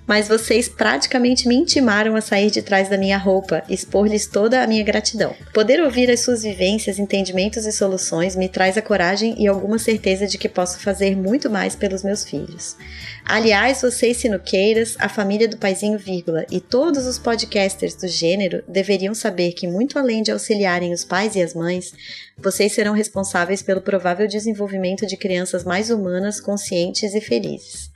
mas 0.06 0.28
vocês 0.28 0.68
praticamente 0.68 1.48
me 1.48 1.54
intimaram 1.54 2.14
a 2.16 2.20
sair 2.20 2.50
de 2.50 2.62
trás 2.62 2.88
da 2.88 2.98
minha 2.98 3.16
roupa, 3.16 3.62
expor-lhes 3.68 4.26
toda 4.26 4.62
a 4.62 4.66
minha 4.66 4.82
gratidão. 4.82 5.34
Poder 5.52 5.80
ouvir 5.80 6.10
as 6.10 6.20
suas 6.20 6.42
vivências, 6.42 6.98
entendimentos 6.98 7.66
e 7.66 7.72
soluções 7.72 8.36
me 8.36 8.48
traz 8.48 8.76
a 8.76 8.82
coragem 8.82 9.34
e 9.38 9.46
alguma 9.46 9.78
certeza 9.78 10.26
de 10.26 10.36
que 10.38 10.48
posso 10.48 10.78
fazer 10.78 11.16
muito 11.16 11.48
mais 11.48 11.74
pelos 11.74 12.02
meus 12.02 12.24
filhos. 12.24 12.76
Aliás, 13.24 13.80
vocês 13.80 14.18
sinuqueiras, 14.18 14.96
a 14.98 15.08
família 15.08 15.48
do 15.48 15.56
Paizinho 15.56 15.98
Vírgula 15.98 16.44
e 16.50 16.60
todos 16.60 17.06
os 17.06 17.18
podcasters 17.18 17.94
do 17.94 18.06
gênero 18.06 18.62
deveriam 18.68 19.14
saber 19.14 19.52
que, 19.52 19.66
muito 19.66 19.98
além 19.98 20.22
de 20.22 20.30
auxiliarem 20.30 20.92
os 20.92 21.04
pais 21.04 21.34
e 21.34 21.42
as 21.42 21.54
mães, 21.54 21.94
vocês 22.36 22.72
serão 22.72 22.92
responsáveis 22.92 23.62
pelo 23.62 23.80
provável 23.80 24.26
desenvolvimento 24.26 25.06
de 25.06 25.16
crianças 25.16 25.64
mais 25.64 25.88
humanas, 25.88 26.40
conscientes 26.40 27.14
e 27.14 27.20
felizes. 27.20 27.90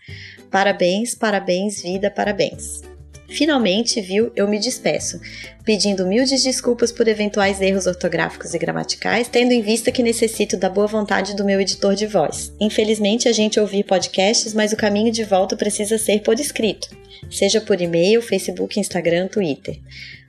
Parabéns, 0.50 1.14
parabéns, 1.14 1.82
vida, 1.82 2.10
parabéns. 2.10 2.82
Finalmente, 3.28 4.00
viu, 4.00 4.32
eu 4.34 4.48
me 4.48 4.58
despeço, 4.58 5.20
pedindo 5.62 6.04
humildes 6.04 6.42
desculpas 6.42 6.90
por 6.90 7.06
eventuais 7.06 7.60
erros 7.60 7.86
ortográficos 7.86 8.54
e 8.54 8.58
gramaticais, 8.58 9.28
tendo 9.28 9.52
em 9.52 9.60
vista 9.60 9.92
que 9.92 10.02
necessito 10.02 10.56
da 10.56 10.70
boa 10.70 10.86
vontade 10.86 11.36
do 11.36 11.44
meu 11.44 11.60
editor 11.60 11.94
de 11.94 12.06
voz. 12.06 12.52
Infelizmente, 12.58 13.28
a 13.28 13.32
gente 13.32 13.60
ouvir 13.60 13.84
podcasts, 13.84 14.54
mas 14.54 14.72
o 14.72 14.76
caminho 14.76 15.12
de 15.12 15.24
volta 15.24 15.56
precisa 15.56 15.98
ser 15.98 16.22
por 16.22 16.40
escrito, 16.40 16.88
seja 17.30 17.60
por 17.60 17.80
e-mail, 17.80 18.22
Facebook, 18.22 18.80
Instagram, 18.80 19.28
Twitter. 19.28 19.78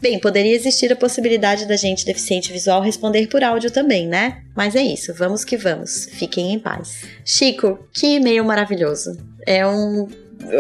Bem, 0.02 0.20
poderia 0.20 0.56
existir 0.56 0.92
a 0.92 0.96
possibilidade 0.96 1.66
da 1.66 1.78
gente 1.78 2.06
deficiente 2.06 2.52
visual 2.52 2.82
responder 2.82 3.28
por 3.28 3.44
áudio 3.44 3.72
também, 3.72 4.08
né? 4.08 4.44
Mas 4.56 4.76
é 4.76 4.82
isso, 4.82 5.14
vamos 5.14 5.46
que 5.46 5.56
vamos. 5.56 6.10
Fiquem 6.12 6.54
em 6.54 6.60
paz. 6.60 7.04
Chico, 7.24 7.80
que 7.94 8.08
e-mail 8.08 8.44
maravilhoso. 8.44 9.18
É 9.46 9.66
um 9.66 10.08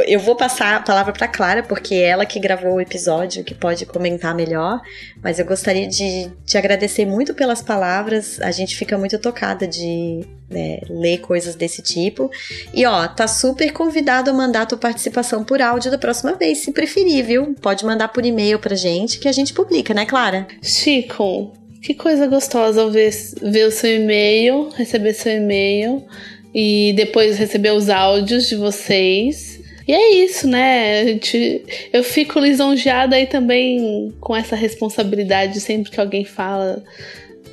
eu 0.07 0.19
vou 0.19 0.35
passar 0.35 0.75
a 0.75 0.81
palavra 0.81 1.13
para 1.13 1.27
Clara, 1.27 1.63
porque 1.63 1.95
é 1.95 2.09
ela 2.09 2.25
que 2.25 2.39
gravou 2.39 2.73
o 2.73 2.81
episódio, 2.81 3.43
que 3.43 3.55
pode 3.55 3.85
comentar 3.85 4.35
melhor. 4.35 4.81
Mas 5.23 5.39
eu 5.39 5.45
gostaria 5.45 5.87
de 5.87 6.29
te 6.45 6.57
agradecer 6.57 7.05
muito 7.05 7.33
pelas 7.33 7.61
palavras. 7.61 8.39
A 8.41 8.51
gente 8.51 8.75
fica 8.75 8.97
muito 8.97 9.17
tocada 9.17 9.65
de 9.65 10.25
né, 10.49 10.79
ler 10.89 11.19
coisas 11.19 11.55
desse 11.55 11.81
tipo. 11.81 12.29
E 12.73 12.85
ó, 12.85 13.07
tá 13.07 13.27
super 13.27 13.71
convidado 13.71 14.29
a 14.29 14.33
mandar 14.33 14.63
a 14.63 14.65
tua 14.65 14.77
participação 14.77 15.43
por 15.43 15.61
áudio 15.61 15.89
da 15.91 15.97
próxima 15.97 16.33
vez, 16.33 16.59
se 16.59 16.71
preferir, 16.71 17.25
viu? 17.25 17.55
Pode 17.61 17.85
mandar 17.85 18.09
por 18.09 18.25
e-mail 18.25 18.59
pra 18.59 18.75
gente 18.75 19.19
que 19.19 19.27
a 19.27 19.33
gente 19.33 19.53
publica, 19.53 19.93
né, 19.93 20.05
Clara? 20.05 20.47
Chico, 20.61 21.53
que 21.81 21.93
coisa 21.93 22.27
gostosa 22.27 22.89
ver, 22.89 23.11
ver 23.41 23.65
o 23.65 23.71
seu 23.71 23.95
e-mail, 23.95 24.69
receber 24.75 25.13
seu 25.13 25.37
e-mail 25.37 26.05
e 26.53 26.93
depois 26.95 27.37
receber 27.37 27.71
os 27.71 27.89
áudios 27.89 28.47
de 28.47 28.55
vocês. 28.55 29.48
E 29.89 29.91
é 29.91 30.23
isso, 30.23 30.47
né? 30.47 31.03
Gente, 31.03 31.63
eu 31.91 32.03
fico 32.03 32.37
lisonjeada 32.37 33.15
aí 33.15 33.25
também 33.25 34.13
com 34.19 34.35
essa 34.35 34.55
responsabilidade 34.55 35.59
sempre 35.59 35.89
que 35.89 35.99
alguém 35.99 36.23
fala, 36.23 36.83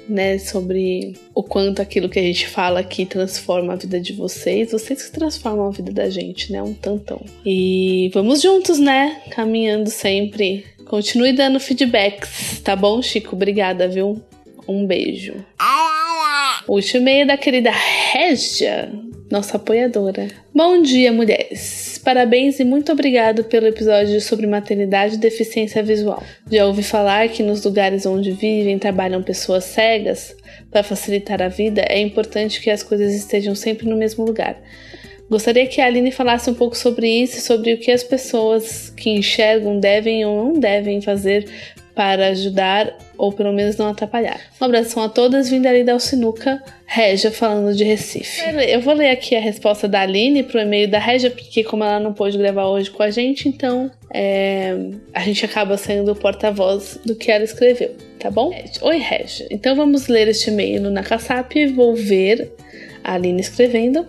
né, 0.07 0.37
sobre 0.37 1.14
o 1.35 1.42
quanto 1.42 1.81
aquilo 1.81 2.11
que 2.11 2.18
a 2.18 2.22
gente 2.22 2.46
fala 2.46 2.81
aqui 2.81 3.07
transforma 3.07 3.72
a 3.72 3.77
vida 3.77 3.99
de 3.99 4.12
vocês, 4.12 4.70
vocês 4.70 5.05
que 5.05 5.12
transformam 5.12 5.68
a 5.68 5.70
vida 5.70 5.90
da 5.90 6.11
gente, 6.11 6.53
né? 6.53 6.62
Um 6.62 6.75
tantão. 6.75 7.25
E 7.42 8.11
vamos 8.12 8.42
juntos, 8.42 8.79
né? 8.79 9.22
Caminhando 9.31 9.88
sempre. 9.88 10.66
Continue 10.85 11.33
dando 11.33 11.59
feedbacks, 11.59 12.61
tá 12.62 12.77
bom, 12.77 13.01
Chico? 13.01 13.35
Obrigada, 13.35 13.88
viu? 13.88 14.22
Um 14.68 14.87
beijo. 14.87 15.42
O 16.68 16.75
último 16.75 17.01
e-mail 17.01 17.27
da 17.27 17.38
querida 17.38 17.70
Régia 17.70 18.92
nossa 19.30 19.56
apoiadora. 19.56 20.28
Bom 20.54 20.80
dia, 20.80 21.12
mulheres! 21.12 22.00
Parabéns 22.04 22.60
e 22.60 22.64
muito 22.64 22.92
obrigado 22.92 23.44
pelo 23.44 23.66
episódio 23.66 24.20
sobre 24.20 24.46
maternidade 24.46 25.14
e 25.14 25.18
deficiência 25.18 25.82
visual. 25.82 26.22
Já 26.50 26.66
ouvi 26.66 26.82
falar 26.82 27.28
que 27.28 27.42
nos 27.42 27.64
lugares 27.64 28.06
onde 28.06 28.30
vivem 28.30 28.76
e 28.76 28.78
trabalham 28.78 29.22
pessoas 29.22 29.64
cegas, 29.64 30.36
para 30.70 30.82
facilitar 30.82 31.42
a 31.42 31.48
vida, 31.48 31.82
é 31.88 32.00
importante 32.00 32.60
que 32.60 32.70
as 32.70 32.82
coisas 32.82 33.14
estejam 33.14 33.54
sempre 33.54 33.88
no 33.88 33.96
mesmo 33.96 34.24
lugar. 34.24 34.60
Gostaria 35.28 35.66
que 35.66 35.80
a 35.80 35.86
Aline 35.86 36.12
falasse 36.12 36.48
um 36.48 36.54
pouco 36.54 36.76
sobre 36.76 37.08
isso 37.08 37.38
e 37.38 37.40
sobre 37.40 37.72
o 37.72 37.78
que 37.78 37.90
as 37.90 38.04
pessoas 38.04 38.90
que 38.90 39.10
enxergam 39.10 39.80
devem 39.80 40.24
ou 40.24 40.44
não 40.44 40.60
devem 40.60 41.00
fazer 41.00 41.48
para 41.96 42.28
ajudar 42.28 42.94
ou 43.16 43.32
pelo 43.32 43.54
menos 43.54 43.78
não 43.78 43.88
atrapalhar. 43.88 44.38
Um 44.61 44.66
abração 44.66 45.02
a 45.02 45.09
todas, 45.09 45.48
vindo 45.48 45.66
ali 45.66 45.82
da 45.82 45.94
Alcinuca, 45.94 46.62
Régia, 46.85 47.30
falando 47.30 47.74
de 47.74 47.82
Recife. 47.82 48.42
Eu 48.68 48.82
vou 48.82 48.92
ler 48.92 49.09
aqui 49.09 49.35
a 49.35 49.40
resposta 49.40 49.88
da 49.88 50.02
Aline 50.02 50.42
pro 50.42 50.61
e-mail 50.61 50.90
da 50.90 50.98
Régia, 50.98 51.30
porque 51.30 51.64
como 51.64 51.82
ela 51.82 51.98
não 51.98 52.12
pôde 52.12 52.37
gravar 52.37 52.66
hoje 52.66 52.90
com 52.90 53.02
a 53.02 53.11
gente, 53.11 53.48
então 53.48 53.90
é, 54.12 54.76
a 55.14 55.20
gente 55.20 55.42
acaba 55.46 55.78
sendo 55.78 56.12
o 56.12 56.14
porta-voz 56.14 57.00
do 57.02 57.16
que 57.16 57.30
ela 57.30 57.44
escreveu. 57.44 57.96
tá 58.18 58.30
bom? 58.30 58.52
Oi, 58.82 58.98
Regia. 58.98 59.46
Então 59.50 59.74
vamos 59.74 60.06
ler 60.06 60.28
este 60.28 60.50
e-mail 60.50 60.82
no 60.82 60.90
Nakasap 60.90 61.59
e 61.59 61.66
vou 61.66 61.96
ver 61.96 62.52
a 63.06 63.14
Aline 63.14 63.40
escrevendo, 63.40 64.04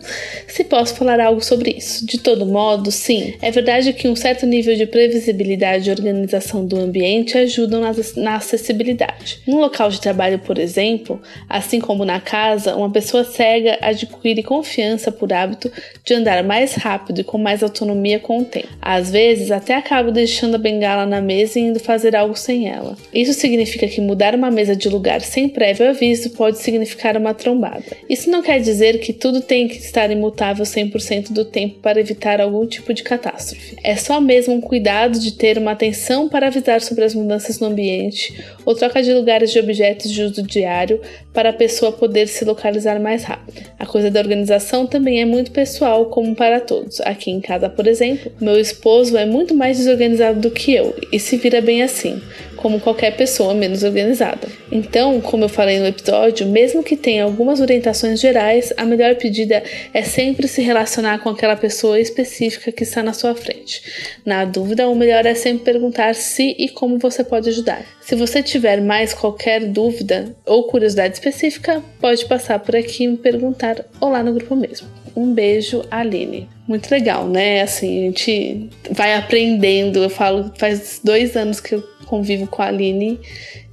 se 0.47 0.63
posso 0.63 0.95
falar 0.95 1.19
algo 1.19 1.43
sobre 1.43 1.75
isso. 1.77 2.03
De 2.05 2.17
todo 2.17 2.45
modo, 2.47 2.91
sim, 2.91 3.35
é 3.41 3.51
verdade 3.51 3.93
que 3.93 4.07
um 4.07 4.15
certo 4.15 4.47
nível 4.47 4.75
de 4.75 4.87
previsibilidade 4.87 5.87
e 5.87 5.91
organização 5.91 6.65
do 6.65 6.79
ambiente 6.79 7.37
ajudam 7.37 7.81
na 8.15 8.35
acessibilidade. 8.35 9.39
No 9.45 9.59
local 9.59 9.91
de 9.91 10.01
trabalho, 10.01 10.39
por 10.39 10.57
exemplo, 10.57 11.21
assim 11.47 11.79
como 11.79 12.03
na 12.03 12.19
casa, 12.19 12.75
uma 12.75 12.89
pessoa 12.89 13.23
cega 13.23 13.77
adquire 13.81 14.41
confiança 14.41 15.11
por 15.11 15.31
hábito 15.31 15.71
de 16.03 16.13
andar 16.15 16.43
mais 16.43 16.73
rápido 16.73 17.21
e 17.21 17.23
com 17.23 17.37
mais 17.37 17.61
autonomia 17.61 18.19
com 18.19 18.39
o 18.39 18.45
tempo. 18.45 18.67
Às 18.81 19.11
vezes, 19.11 19.51
até 19.51 19.75
acaba 19.75 20.11
deixando 20.11 20.55
a 20.55 20.57
bengala 20.57 21.05
na 21.05 21.21
mesa 21.21 21.59
e 21.59 21.63
indo 21.63 21.79
fazer 21.79 22.15
algo 22.15 22.35
sem 22.35 22.67
ela. 22.67 22.97
Isso 23.13 23.33
significa 23.33 23.87
que 23.87 24.01
mudar 24.01 24.33
uma 24.33 24.49
mesa 24.49 24.75
de 24.75 24.89
lugar 24.89 25.21
sem 25.21 25.47
prévio 25.47 25.89
aviso 25.89 26.31
pode 26.31 26.57
significar 26.57 27.15
uma 27.15 27.33
trombada. 27.33 27.83
Isso 28.09 28.29
não 28.31 28.41
quer 28.41 28.59
dizer 28.59 28.86
dizer 28.87 28.99
que 28.99 29.11
tudo 29.11 29.41
tem 29.41 29.67
que 29.67 29.77
estar 29.77 30.09
imutável 30.09 30.63
100% 30.63 31.31
do 31.31 31.43
tempo 31.43 31.79
para 31.81 31.99
evitar 31.99 32.39
algum 32.39 32.65
tipo 32.65 32.93
de 32.93 33.03
catástrofe. 33.03 33.75
É 33.83 33.95
só 33.95 34.21
mesmo 34.21 34.53
um 34.53 34.61
cuidado 34.61 35.19
de 35.19 35.33
ter 35.33 35.57
uma 35.57 35.71
atenção 35.71 36.29
para 36.29 36.47
avisar 36.47 36.81
sobre 36.81 37.03
as 37.03 37.13
mudanças 37.13 37.59
no 37.59 37.67
ambiente 37.67 38.41
ou 38.65 38.73
troca 38.75 39.01
de 39.03 39.13
lugares 39.13 39.51
de 39.51 39.59
objetos 39.59 40.11
de 40.11 40.23
uso 40.23 40.41
diário 40.41 41.01
para 41.33 41.49
a 41.49 41.53
pessoa 41.53 41.91
poder 41.91 42.27
se 42.27 42.45
localizar 42.45 42.99
mais 42.99 43.23
rápido. 43.23 43.61
A 43.77 43.85
coisa 43.85 44.09
da 44.09 44.19
organização 44.19 44.87
também 44.87 45.21
é 45.21 45.25
muito 45.25 45.51
pessoal, 45.51 46.05
como 46.05 46.35
para 46.35 46.59
todos. 46.59 47.01
Aqui 47.01 47.31
em 47.31 47.41
casa, 47.41 47.69
por 47.69 47.87
exemplo, 47.87 48.31
meu 48.39 48.59
esposo 48.59 49.17
é 49.17 49.25
muito 49.25 49.53
mais 49.53 49.77
desorganizado 49.77 50.39
do 50.39 50.51
que 50.51 50.73
eu 50.73 50.95
e 51.11 51.19
se 51.19 51.37
vira 51.37 51.61
bem 51.61 51.83
assim 51.83 52.21
como 52.57 52.79
qualquer 52.79 53.15
pessoa 53.15 53.53
menos 53.53 53.83
organizada. 53.83 54.47
Então, 54.71 55.21
como 55.21 55.45
eu 55.45 55.49
falei 55.49 55.79
no 55.79 55.87
episódio, 55.87 56.45
mesmo 56.47 56.83
que 56.83 56.97
tenha 56.97 57.23
algumas 57.23 57.61
orientações 57.61 58.19
gerais, 58.19 58.73
a 58.75 58.83
melhor 58.83 59.15
pedida 59.15 59.63
é 59.93 60.03
sempre 60.03 60.47
se 60.47 60.61
relacionar 60.61 61.19
com 61.19 61.29
aquela 61.29 61.55
pessoa 61.55 61.99
específica 61.99 62.71
que 62.71 62.83
está 62.83 63.01
na 63.01 63.13
sua 63.13 63.33
frente. 63.35 63.81
Na 64.25 64.43
dúvida, 64.43 64.89
o 64.89 64.95
melhor 64.95 65.25
é 65.25 65.35
sempre 65.35 65.71
perguntar 65.71 66.15
se 66.15 66.55
e 66.57 66.67
como 66.67 66.97
você 66.97 67.23
pode 67.23 67.47
ajudar. 67.49 67.85
Se 68.01 68.15
você 68.15 68.41
tiver 68.41 68.81
mais 68.81 69.13
qualquer 69.13 69.65
dúvida 69.65 70.35
ou 70.45 70.63
curiosidade 70.63 71.13
específica, 71.13 71.83
pode 71.99 72.25
passar 72.25 72.59
por 72.59 72.75
aqui 72.75 73.03
e 73.03 73.07
me 73.07 73.17
perguntar 73.17 73.85
ou 74.01 74.09
lá 74.09 74.23
no 74.23 74.33
grupo 74.33 74.55
mesmo. 74.55 74.87
Um 75.15 75.33
beijo, 75.33 75.83
Aline. 75.89 76.47
Muito 76.67 76.91
legal, 76.91 77.27
né? 77.27 77.61
Assim, 77.61 78.03
a 78.03 78.05
gente 78.05 78.69
vai 78.91 79.15
aprendendo. 79.15 80.03
Eu 80.03 80.09
falo, 80.09 80.53
faz 80.57 81.01
dois 81.03 81.35
anos 81.35 81.59
que 81.59 81.73
eu 81.73 81.83
convivo 82.07 82.47
com 82.47 82.61
a 82.61 82.67
Aline 82.67 83.19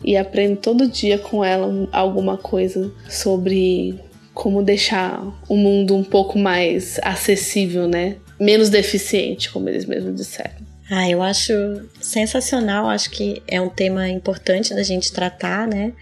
e 0.02 0.16
aprendo 0.16 0.56
todo 0.56 0.88
dia 0.88 1.18
com 1.18 1.44
ela 1.44 1.88
alguma 1.92 2.36
coisa 2.36 2.92
sobre 3.08 3.98
como 4.34 4.62
deixar 4.62 5.22
o 5.48 5.56
mundo 5.56 5.94
um 5.94 6.02
pouco 6.02 6.38
mais 6.38 6.98
acessível, 7.02 7.86
né? 7.86 8.16
Menos 8.38 8.68
deficiente, 8.68 9.50
como 9.50 9.68
eles 9.68 9.86
mesmos 9.86 10.16
disseram. 10.16 10.64
Ah, 10.90 11.08
eu 11.08 11.22
acho 11.22 11.52
sensacional, 12.00 12.88
acho 12.88 13.10
que 13.10 13.42
é 13.46 13.60
um 13.60 13.70
tema 13.70 14.08
importante 14.08 14.74
da 14.74 14.82
gente 14.82 15.12
tratar, 15.12 15.66
né? 15.66 15.92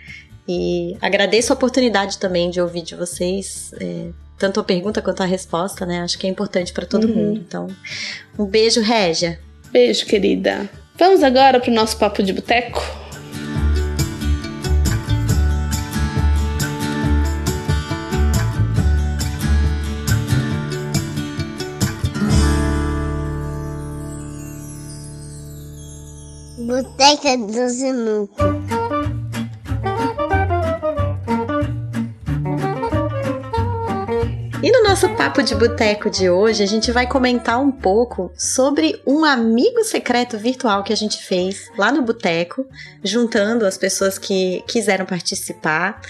E 0.48 0.96
agradeço 1.00 1.52
a 1.52 1.56
oportunidade 1.56 2.18
também 2.18 2.50
de 2.50 2.60
ouvir 2.60 2.82
de 2.82 2.96
vocês, 2.96 3.72
é, 3.80 4.08
tanto 4.38 4.58
a 4.58 4.64
pergunta 4.64 5.00
quanto 5.00 5.22
a 5.22 5.26
resposta, 5.26 5.86
né? 5.86 6.00
Acho 6.00 6.18
que 6.18 6.26
é 6.26 6.30
importante 6.30 6.72
para 6.72 6.84
todo 6.84 7.06
uhum. 7.06 7.14
mundo. 7.14 7.44
Então, 7.46 7.68
um 8.36 8.44
beijo, 8.44 8.80
Régia. 8.80 9.38
Beijo, 9.70 10.04
querida. 10.04 10.68
Vamos 11.04 11.24
agora 11.24 11.58
para 11.58 11.68
o 11.68 11.74
nosso 11.74 11.96
papo 11.96 12.22
de 12.22 12.32
boteco? 12.32 12.80
Boteca 26.56 27.36
do 27.36 27.68
Sinuca. 27.68 28.61
E 34.62 34.70
no 34.70 34.84
nosso 34.84 35.08
papo 35.16 35.42
de 35.42 35.56
boteco 35.56 36.08
de 36.08 36.30
hoje, 36.30 36.62
a 36.62 36.66
gente 36.66 36.92
vai 36.92 37.04
comentar 37.04 37.60
um 37.60 37.72
pouco 37.72 38.30
sobre 38.36 39.02
um 39.04 39.24
amigo 39.24 39.82
secreto 39.82 40.38
virtual 40.38 40.84
que 40.84 40.92
a 40.92 40.96
gente 40.96 41.20
fez 41.20 41.68
lá 41.76 41.90
no 41.90 42.02
boteco, 42.02 42.64
juntando 43.02 43.66
as 43.66 43.76
pessoas 43.76 44.18
que 44.18 44.62
quiseram 44.68 45.04
participar. 45.04 46.00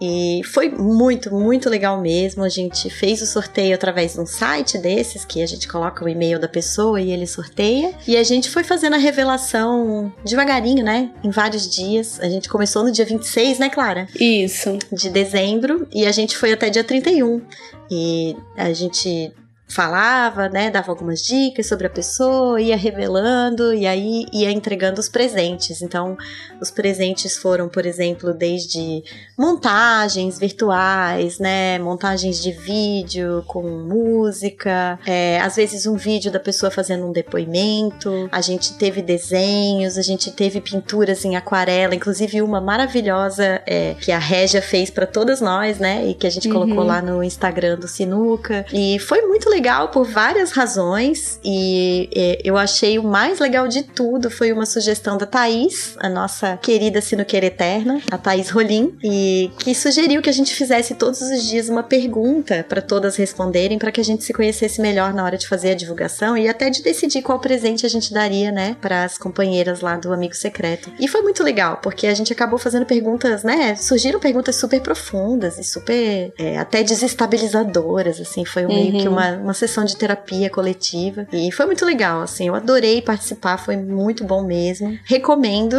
E 0.00 0.40
foi 0.44 0.70
muito, 0.70 1.32
muito 1.32 1.68
legal 1.68 2.00
mesmo. 2.00 2.42
A 2.42 2.48
gente 2.48 2.88
fez 2.88 3.20
o 3.20 3.26
sorteio 3.26 3.74
através 3.74 4.14
de 4.14 4.20
um 4.20 4.26
site 4.26 4.78
desses 4.78 5.24
que 5.24 5.42
a 5.42 5.46
gente 5.46 5.68
coloca 5.68 6.04
o 6.04 6.08
e-mail 6.08 6.38
da 6.38 6.48
pessoa 6.48 7.00
e 7.00 7.10
ele 7.10 7.26
sorteia. 7.26 7.92
E 8.08 8.16
a 8.16 8.22
gente 8.22 8.48
foi 8.48 8.64
fazendo 8.64 8.94
a 8.94 8.98
revelação 8.98 10.12
devagarinho, 10.24 10.84
né? 10.84 11.10
Em 11.22 11.30
vários 11.30 11.68
dias. 11.68 12.18
A 12.20 12.28
gente 12.28 12.48
começou 12.48 12.82
no 12.82 12.90
dia 12.90 13.04
26, 13.04 13.58
né, 13.58 13.68
Clara? 13.68 14.08
Isso. 14.18 14.78
De 14.90 15.10
dezembro. 15.10 15.86
E 15.92 16.06
a 16.06 16.12
gente 16.12 16.36
foi 16.36 16.52
até 16.52 16.70
dia 16.70 16.84
31. 16.84 17.42
E 17.90 18.36
a 18.56 18.72
gente 18.72 19.32
falava, 19.70 20.48
né, 20.48 20.68
dava 20.68 20.90
algumas 20.90 21.22
dicas 21.22 21.66
sobre 21.66 21.86
a 21.86 21.90
pessoa, 21.90 22.60
ia 22.60 22.76
revelando 22.76 23.72
e 23.72 23.86
aí 23.86 24.26
ia 24.32 24.50
entregando 24.50 25.00
os 25.00 25.08
presentes. 25.08 25.80
Então, 25.80 26.18
os 26.60 26.70
presentes 26.70 27.36
foram, 27.36 27.68
por 27.68 27.86
exemplo, 27.86 28.34
desde 28.34 29.02
montagens 29.38 30.38
virtuais, 30.38 31.38
né, 31.38 31.78
montagens 31.78 32.42
de 32.42 32.50
vídeo 32.50 33.44
com 33.46 33.62
música, 33.62 34.98
é, 35.06 35.40
às 35.40 35.54
vezes 35.54 35.86
um 35.86 35.96
vídeo 35.96 36.32
da 36.32 36.40
pessoa 36.40 36.70
fazendo 36.70 37.06
um 37.06 37.12
depoimento. 37.12 38.28
A 38.32 38.40
gente 38.40 38.74
teve 38.74 39.00
desenhos, 39.00 39.96
a 39.96 40.02
gente 40.02 40.32
teve 40.32 40.60
pinturas 40.60 41.24
em 41.24 41.36
aquarela, 41.36 41.94
inclusive 41.94 42.42
uma 42.42 42.60
maravilhosa 42.60 43.62
é, 43.66 43.94
que 44.00 44.10
a 44.10 44.18
Régia 44.18 44.60
fez 44.60 44.90
para 44.90 45.06
todas 45.06 45.40
nós, 45.40 45.78
né, 45.78 46.08
e 46.08 46.14
que 46.14 46.26
a 46.26 46.30
gente 46.30 46.48
uhum. 46.48 46.54
colocou 46.54 46.84
lá 46.84 47.00
no 47.00 47.22
Instagram 47.22 47.78
do 47.78 47.86
Sinuca. 47.86 48.66
E 48.72 48.98
foi 48.98 49.22
muito 49.22 49.48
legal 49.48 49.59
legal 49.60 49.88
por 49.88 50.06
várias 50.06 50.52
razões 50.52 51.38
e 51.44 52.08
eu 52.42 52.56
achei 52.56 52.98
o 52.98 53.02
mais 53.02 53.38
legal 53.38 53.68
de 53.68 53.82
tudo 53.82 54.30
foi 54.30 54.52
uma 54.52 54.64
sugestão 54.64 55.18
da 55.18 55.26
Thaís, 55.26 55.96
a 55.98 56.08
nossa 56.08 56.56
querida 56.56 57.02
sinuqueira 57.02 57.44
eterna, 57.44 58.00
a 58.10 58.16
Thaís 58.16 58.48
Rolim, 58.48 58.96
e 59.04 59.50
que 59.58 59.74
sugeriu 59.74 60.22
que 60.22 60.30
a 60.30 60.32
gente 60.32 60.54
fizesse 60.54 60.94
todos 60.94 61.20
os 61.20 61.44
dias 61.44 61.68
uma 61.68 61.82
pergunta 61.82 62.64
para 62.66 62.80
todas 62.80 63.16
responderem 63.16 63.78
para 63.78 63.92
que 63.92 64.00
a 64.00 64.04
gente 64.04 64.24
se 64.24 64.32
conhecesse 64.32 64.80
melhor 64.80 65.12
na 65.12 65.22
hora 65.22 65.36
de 65.36 65.46
fazer 65.46 65.72
a 65.72 65.74
divulgação 65.74 66.38
e 66.38 66.48
até 66.48 66.70
de 66.70 66.82
decidir 66.82 67.20
qual 67.20 67.38
presente 67.38 67.84
a 67.84 67.88
gente 67.90 68.14
daria, 68.14 68.50
né, 68.50 68.78
para 68.80 69.04
as 69.04 69.18
companheiras 69.18 69.82
lá 69.82 69.98
do 69.98 70.10
Amigo 70.10 70.34
Secreto. 70.34 70.90
E 70.98 71.06
foi 71.06 71.20
muito 71.20 71.42
legal, 71.42 71.80
porque 71.82 72.06
a 72.06 72.14
gente 72.14 72.32
acabou 72.32 72.58
fazendo 72.58 72.86
perguntas, 72.86 73.44
né, 73.44 73.76
surgiram 73.76 74.18
perguntas 74.18 74.56
super 74.56 74.80
profundas 74.80 75.58
e 75.58 75.64
super 75.64 76.32
é, 76.38 76.56
até 76.56 76.82
desestabilizadoras, 76.82 78.18
assim, 78.18 78.46
foi 78.46 78.64
uhum. 78.64 78.74
meio 78.74 78.92
que 78.92 79.06
uhum. 79.06 79.12
uma, 79.12 79.49
uma 79.50 79.54
sessão 79.54 79.84
de 79.84 79.96
terapia 79.96 80.48
coletiva 80.48 81.26
e 81.32 81.50
foi 81.50 81.66
muito 81.66 81.84
legal, 81.84 82.22
assim, 82.22 82.48
eu 82.48 82.54
adorei 82.54 83.02
participar, 83.02 83.58
foi 83.58 83.76
muito 83.76 84.24
bom 84.24 84.42
mesmo. 84.42 84.96
Recomendo. 85.04 85.78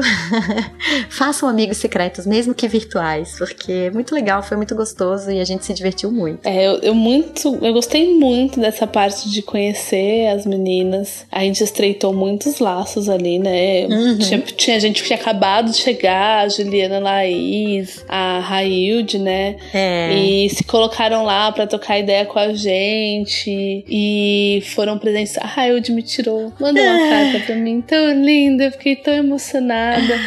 Façam 1.10 1.48
amigos 1.48 1.78
secretos, 1.78 2.26
mesmo 2.26 2.54
que 2.54 2.68
virtuais, 2.68 3.36
porque 3.38 3.72
é 3.72 3.92
muito 3.92 4.14
legal, 4.14 4.44
foi 4.44 4.58
muito 4.58 4.76
gostoso 4.76 5.32
e 5.32 5.40
a 5.40 5.46
gente 5.46 5.66
se 5.66 5.74
divertiu 5.74 6.12
muito. 6.12 6.46
É, 6.46 6.68
eu, 6.68 6.80
eu 6.80 6.96
muito, 6.96 7.58
eu 7.62 7.74
gostei 7.74 8.14
muito 8.14 8.60
dessa 8.60 8.86
parte 8.86 9.30
de 9.30 9.42
conhecer 9.42 10.28
as 10.28 10.46
meninas. 10.46 11.26
A 11.32 11.42
gente 11.42 11.64
estreitou 11.64 12.14
muitos 12.14 12.60
laços 12.60 13.08
ali, 13.08 13.40
né? 13.40 13.86
Uhum. 13.86 14.18
Tinha, 14.18 14.40
tinha 14.40 14.80
gente 14.80 15.02
que 15.02 15.08
tinha 15.08 15.20
acabado 15.20 15.72
de 15.72 15.78
chegar, 15.78 16.46
a 16.46 16.50
Juliana 16.50 17.00
Laís, 17.00 18.04
a 18.10 18.40
Railde, 18.40 19.18
né? 19.18 19.56
É. 19.74 20.14
E 20.14 20.50
se 20.50 20.64
colocaram 20.64 21.24
lá 21.24 21.52
para 21.52 21.66
trocar 21.68 22.00
ideia 22.00 22.26
com 22.26 22.40
a 22.40 22.54
gente 22.54 23.52
e 23.88 24.64
foram 24.74 24.98
presentes. 24.98 25.38
A 25.38 25.46
Railde 25.46 25.92
me 25.92 26.02
tirou, 26.02 26.54
mandou 26.60 26.84
uma 26.84 27.10
carta 27.10 27.40
pra 27.46 27.56
mim 27.56 27.82
tão 27.82 28.14
linda, 28.14 28.66
eu 28.66 28.72
fiquei 28.72 28.96
tão 28.96 29.14
emocionada. 29.14 30.20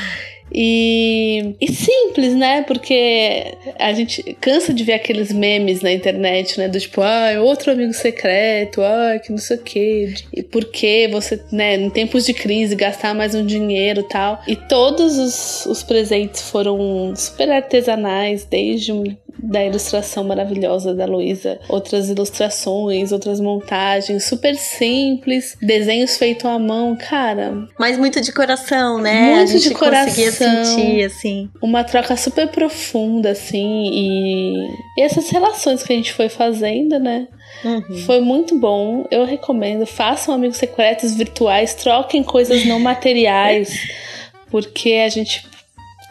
E, 0.57 1.57
e, 1.61 1.73
simples, 1.73 2.33
né? 2.35 2.63
Porque 2.63 3.57
a 3.77 3.93
gente 3.93 4.23
cansa 4.41 4.73
de 4.73 4.85
ver 4.85 4.93
aqueles 4.93 5.33
memes 5.33 5.81
na 5.81 5.91
internet, 5.91 6.59
né? 6.59 6.69
Do 6.69 6.79
tipo, 6.79 7.01
ah, 7.01 7.41
outro 7.41 7.73
amigo 7.73 7.93
secreto, 7.93 8.81
ah, 8.81 9.19
que 9.19 9.33
não 9.33 9.39
sei 9.39 9.57
o 9.57 9.63
quê. 9.63 10.15
E 10.33 10.45
por 10.45 10.67
que 10.67 11.09
você, 11.09 11.43
né, 11.51 11.75
em 11.75 11.91
tempos 11.91 12.25
de 12.25 12.33
crise, 12.33 12.77
gastar 12.77 13.15
mais 13.15 13.35
um 13.35 13.45
dinheiro 13.45 14.05
tal. 14.05 14.41
E 14.47 14.55
todos 14.55 15.19
os, 15.19 15.67
os 15.67 15.83
presentes 15.83 16.43
foram 16.43 17.13
super 17.17 17.51
artesanais, 17.51 18.45
desde 18.45 18.93
um 18.93 19.05
da 19.39 19.65
ilustração 19.65 20.25
maravilhosa 20.25 20.95
da 20.95 21.07
Luísa. 21.07 21.59
Outras 21.69 22.09
ilustrações, 22.09 23.13
outras 23.13 23.41
montagens, 23.41 24.25
super 24.25 24.55
simples, 24.57 25.57
desenhos 25.61 26.17
feitos 26.17 26.45
à 26.45 26.59
mão, 26.59 26.97
cara. 26.97 27.67
Mas 27.79 27.99
muito 27.99 28.21
de 28.21 28.33
coração, 28.33 28.99
né? 28.99 29.35
Muito 29.37 29.43
a 29.43 29.47
gente 29.47 29.69
de 29.69 29.75
coração. 29.75 30.07
conseguia 30.07 30.33
sentir, 30.33 31.05
assim. 31.05 31.51
Uma 31.61 31.85
troca 31.85 32.17
super 32.17 32.49
profunda, 32.49 33.31
assim, 33.31 33.91
e, 33.93 34.69
e 34.99 35.03
essas 35.03 35.29
relações 35.31 35.83
que 35.83 35.93
a 35.93 35.97
gente 35.97 36.13
foi 36.13 36.29
fazendo, 36.29 36.99
né? 36.99 37.29
Uhum. 37.65 37.99
Foi 38.05 38.21
muito 38.21 38.59
bom. 38.59 39.07
Eu 39.11 39.25
recomendo. 39.25 39.87
Façam 39.87 40.35
amigos 40.35 40.57
secretos 40.57 41.15
virtuais, 41.15 41.75
troquem 41.75 42.23
coisas 42.23 42.65
não 42.65 42.81
materiais, 42.81 43.79
porque 44.51 45.03
a 45.05 45.09
gente 45.09 45.47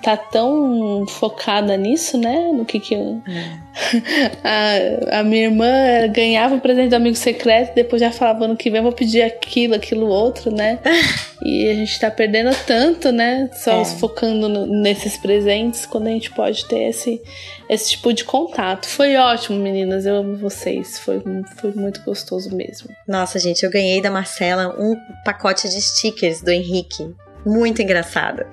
tá 0.04 0.18
tão 0.18 1.06
focada 1.08 1.76
nisso, 1.78 2.18
né? 2.18 2.52
No 2.54 2.66
que 2.66 2.80
que 2.80 2.94
eu... 2.94 3.22
a, 4.44 5.20
a 5.20 5.24
minha 5.24 5.44
irmã 5.46 5.66
ganhava 6.12 6.56
o 6.56 6.62
presente 6.62 6.90
do 6.90 6.96
amigo 6.96 7.16
secreto, 7.16 7.74
depois 7.74 8.02
já 8.02 8.12
falava 8.12 8.48
no 8.48 8.56
que 8.56 8.70
vem 8.70 8.78
eu 8.80 8.84
vou 8.84 8.92
pedir 8.92 9.22
aquilo, 9.22 9.74
aquilo 9.76 10.08
outro, 10.08 10.52
né? 10.54 10.80
e 11.44 11.68
a 11.70 11.74
gente 11.74 12.00
tá 12.00 12.12
perdendo 12.12 12.56
tanto, 12.66 13.12
né? 13.12 13.50
Só 13.54 13.82
É. 13.82 13.86
focando 13.86 14.48
no- 14.48 14.66
nesses 14.66 15.18
presentes 15.18 15.86
quando 15.86 16.08
a 16.08 16.12
gente 16.12 16.32
pode 16.32 16.66
ter 16.66 16.90
esse, 16.90 17.22
esse 17.70 17.92
tipo 17.92 18.14
de 18.14 18.24
contato. 18.24 18.86
Foi 18.88 19.16
ótimo, 19.16 19.58
meninas. 19.60 20.06
Eu 20.06 20.18
amo 20.18 20.38
vocês. 20.38 21.00
Foi, 21.00 21.22
foi 21.60 21.72
muito 21.74 22.02
gostoso 22.04 22.56
mesmo. 22.56 22.90
Nossa, 23.08 23.40
gente, 23.40 23.64
eu 23.64 23.72
ganhei 23.72 24.02
da 24.02 24.12
Marcela 24.12 24.76
um 24.80 24.96
pacote 25.26 25.68
de 25.70 25.82
stickers 25.82 26.42
do 26.42 26.52
Henrique. 26.52 27.10
Muito 27.46 27.82
engraçado. 27.82 28.46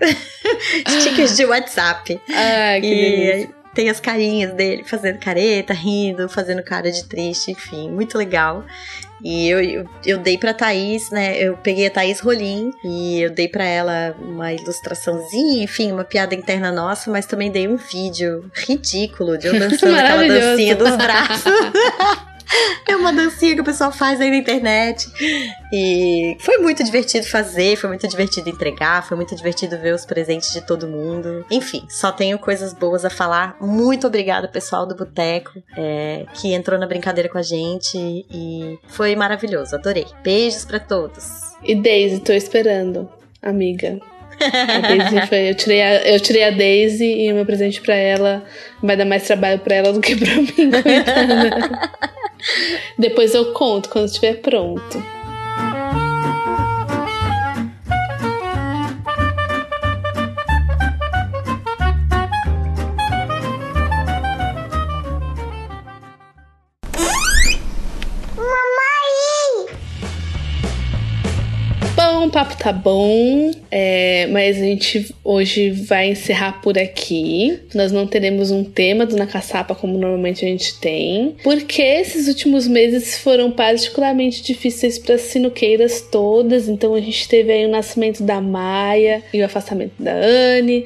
stickers 0.88 1.34
de 1.36 1.44
WhatsApp. 1.44 2.20
Ai, 2.28 2.80
que 2.80 2.86
E 2.86 3.26
delícia. 3.26 3.50
tem 3.74 3.88
as 3.90 4.00
carinhas 4.00 4.52
dele 4.54 4.84
fazendo 4.84 5.18
careta, 5.18 5.72
rindo, 5.72 6.28
fazendo 6.28 6.62
cara 6.62 6.90
de 6.90 7.04
triste, 7.04 7.52
enfim, 7.52 7.90
muito 7.90 8.16
legal. 8.18 8.64
E 9.22 9.48
eu, 9.50 9.60
eu, 9.62 9.88
eu 10.06 10.18
dei 10.18 10.38
pra 10.38 10.54
Thaís, 10.54 11.10
né? 11.10 11.36
Eu 11.38 11.54
peguei 11.58 11.86
a 11.86 11.90
Thaís 11.90 12.20
Rolim 12.20 12.72
e 12.82 13.20
eu 13.20 13.28
dei 13.30 13.48
pra 13.48 13.64
ela 13.64 14.16
uma 14.18 14.50
ilustraçãozinha, 14.50 15.62
enfim, 15.62 15.92
uma 15.92 16.04
piada 16.04 16.34
interna 16.34 16.72
nossa, 16.72 17.10
mas 17.10 17.26
também 17.26 17.50
dei 17.50 17.68
um 17.68 17.76
vídeo 17.76 18.50
ridículo 18.54 19.36
de 19.36 19.46
eu 19.48 19.52
dançando 19.60 19.94
aquela 19.94 20.26
dancinha 20.26 20.74
dos 20.74 20.96
braços. 20.96 21.52
É 22.88 22.96
uma 22.96 23.12
dancinha 23.12 23.54
que 23.54 23.60
o 23.60 23.64
pessoal 23.64 23.92
faz 23.92 24.20
aí 24.20 24.30
na 24.30 24.36
internet. 24.36 25.08
E 25.72 26.36
foi 26.40 26.58
muito 26.58 26.82
divertido 26.82 27.26
fazer, 27.26 27.76
foi 27.76 27.88
muito 27.88 28.06
divertido 28.08 28.48
entregar, 28.48 29.06
foi 29.06 29.16
muito 29.16 29.34
divertido 29.36 29.78
ver 29.78 29.94
os 29.94 30.04
presentes 30.04 30.52
de 30.52 30.60
todo 30.60 30.88
mundo. 30.88 31.44
Enfim, 31.50 31.86
só 31.88 32.10
tenho 32.10 32.38
coisas 32.38 32.72
boas 32.72 33.04
a 33.04 33.10
falar. 33.10 33.56
Muito 33.60 34.06
obrigada, 34.06 34.48
pessoal 34.48 34.86
do 34.86 34.96
Boteco, 34.96 35.62
é, 35.76 36.26
que 36.34 36.52
entrou 36.52 36.78
na 36.78 36.86
brincadeira 36.86 37.28
com 37.28 37.38
a 37.38 37.42
gente 37.42 37.96
e 37.96 38.78
foi 38.88 39.14
maravilhoso, 39.14 39.76
adorei. 39.76 40.06
Beijos 40.22 40.64
pra 40.64 40.80
todos. 40.80 41.50
E 41.62 41.74
Daisy, 41.74 42.20
tô 42.20 42.32
esperando, 42.32 43.08
amiga. 43.42 44.00
Foi, 45.28 45.50
eu, 45.50 45.54
tirei 45.54 45.82
a, 45.82 46.02
eu 46.08 46.18
tirei 46.18 46.44
a 46.44 46.50
Daisy 46.50 47.04
e 47.04 47.30
o 47.30 47.34
meu 47.34 47.44
presente 47.44 47.80
pra 47.80 47.94
ela 47.94 48.42
vai 48.82 48.96
dar 48.96 49.04
mais 49.04 49.24
trabalho 49.24 49.58
pra 49.58 49.74
ela 49.74 49.92
do 49.92 50.00
que 50.00 50.16
pra 50.16 50.34
mim, 50.34 50.70
coitada. 50.82 51.90
Depois 52.98 53.34
eu 53.34 53.52
conto 53.52 53.88
quando 53.88 54.06
estiver 54.06 54.40
pronto. 54.40 55.19
Tá 72.60 72.72
bom, 72.74 73.50
é, 73.70 74.26
mas 74.26 74.58
a 74.58 74.60
gente 74.60 75.14
hoje 75.24 75.70
vai 75.70 76.10
encerrar 76.10 76.60
por 76.60 76.76
aqui. 76.78 77.58
Nós 77.74 77.90
não 77.90 78.06
teremos 78.06 78.50
um 78.50 78.62
tema 78.62 79.06
do 79.06 79.16
Na 79.16 79.26
Caçapa 79.26 79.74
como 79.74 79.96
normalmente 79.96 80.44
a 80.44 80.48
gente 80.48 80.78
tem, 80.78 81.36
porque 81.42 81.80
esses 81.80 82.28
últimos 82.28 82.68
meses 82.68 83.18
foram 83.18 83.50
particularmente 83.50 84.42
difíceis 84.42 84.98
para 84.98 85.14
as 85.14 85.22
sinuqueiras 85.22 86.02
todas. 86.02 86.68
Então 86.68 86.94
a 86.94 87.00
gente 87.00 87.26
teve 87.26 87.50
aí 87.50 87.64
o 87.64 87.70
nascimento 87.70 88.22
da 88.22 88.42
Maia 88.42 89.22
e 89.32 89.40
o 89.40 89.44
afastamento 89.44 89.94
da 89.98 90.12
Anne. 90.12 90.84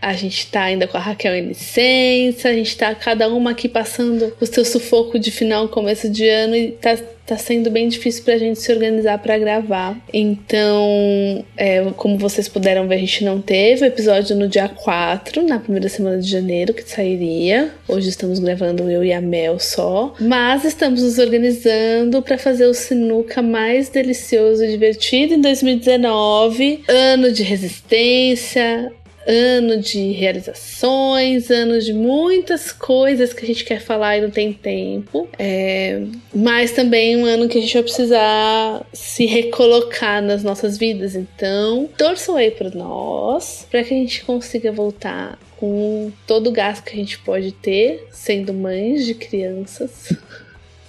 A 0.00 0.12
gente 0.12 0.46
tá 0.46 0.62
ainda 0.62 0.86
com 0.86 0.96
a 0.96 1.00
Raquel 1.00 1.34
em 1.34 1.48
licença, 1.48 2.48
a 2.48 2.52
gente 2.52 2.76
tá 2.76 2.94
cada 2.94 3.28
uma 3.28 3.50
aqui 3.50 3.68
passando 3.68 4.32
o 4.40 4.46
seu 4.46 4.64
sufoco 4.64 5.18
de 5.18 5.30
final, 5.30 5.68
começo 5.68 6.08
de 6.08 6.28
ano 6.28 6.56
e 6.56 6.72
tá, 6.72 6.96
tá 7.26 7.36
sendo 7.36 7.70
bem 7.70 7.88
difícil 7.88 8.24
pra 8.24 8.38
gente 8.38 8.58
se 8.58 8.72
organizar 8.72 9.18
pra 9.18 9.36
gravar. 9.36 9.96
Então, 10.12 11.44
é, 11.56 11.84
como 11.96 12.16
vocês 12.16 12.48
puderam 12.48 12.88
ver, 12.88 12.94
a 12.94 12.98
gente 12.98 13.22
não 13.22 13.40
teve 13.40 13.84
o 13.84 13.86
episódio 13.86 14.34
no 14.34 14.48
dia 14.48 14.68
4, 14.68 15.46
na 15.46 15.58
primeira 15.58 15.88
semana 15.90 16.18
de 16.18 16.30
janeiro, 16.30 16.72
que 16.72 16.88
sairia. 16.88 17.70
Hoje 17.86 18.08
estamos 18.08 18.38
gravando 18.38 18.88
eu 18.90 19.04
e 19.04 19.12
a 19.12 19.20
Mel 19.20 19.58
só. 19.58 20.14
Mas 20.18 20.64
estamos 20.64 21.02
nos 21.02 21.18
organizando 21.18 22.22
pra 22.22 22.38
fazer 22.38 22.66
o 22.66 22.72
sinuca 22.72 23.42
mais 23.42 23.90
delicioso 23.90 24.64
e 24.64 24.70
divertido 24.70 25.34
em 25.34 25.40
2019. 25.40 26.84
Ano 26.88 27.30
de 27.30 27.42
resistência, 27.42 28.90
ano 29.28 29.76
de 29.76 30.12
realizações, 30.12 31.50
ano 31.50 31.78
de 31.78 31.92
muitas 31.92 32.72
coisas 32.72 33.34
que 33.34 33.44
a 33.44 33.46
gente 33.46 33.62
quer 33.62 33.78
falar 33.78 34.16
e 34.16 34.22
não 34.22 34.30
tem 34.30 34.54
tempo. 34.54 35.28
É, 35.38 36.02
mas 36.34 36.72
também 36.72 37.14
um 37.14 37.26
ano 37.26 37.46
que 37.46 37.58
a 37.58 37.60
gente 37.60 37.74
vai 37.74 37.82
precisar 37.82 38.86
se 38.90 39.26
recolocar 39.26 40.22
nas 40.22 40.42
nossas 40.42 40.78
vidas. 40.78 41.14
Então, 41.14 41.90
torçam 41.98 42.36
aí 42.36 42.50
por 42.50 42.74
nós, 42.74 43.66
para 43.70 43.84
que 43.84 43.92
a 43.92 43.96
gente 43.98 44.24
consiga 44.24 44.72
voltar 44.72 45.38
com 45.58 46.10
todo 46.26 46.48
o 46.48 46.52
gasto 46.52 46.84
que 46.84 46.94
a 46.94 46.96
gente 46.96 47.18
pode 47.18 47.52
ter, 47.52 48.08
sendo 48.10 48.54
mães 48.54 49.04
de 49.04 49.12
crianças. 49.12 50.12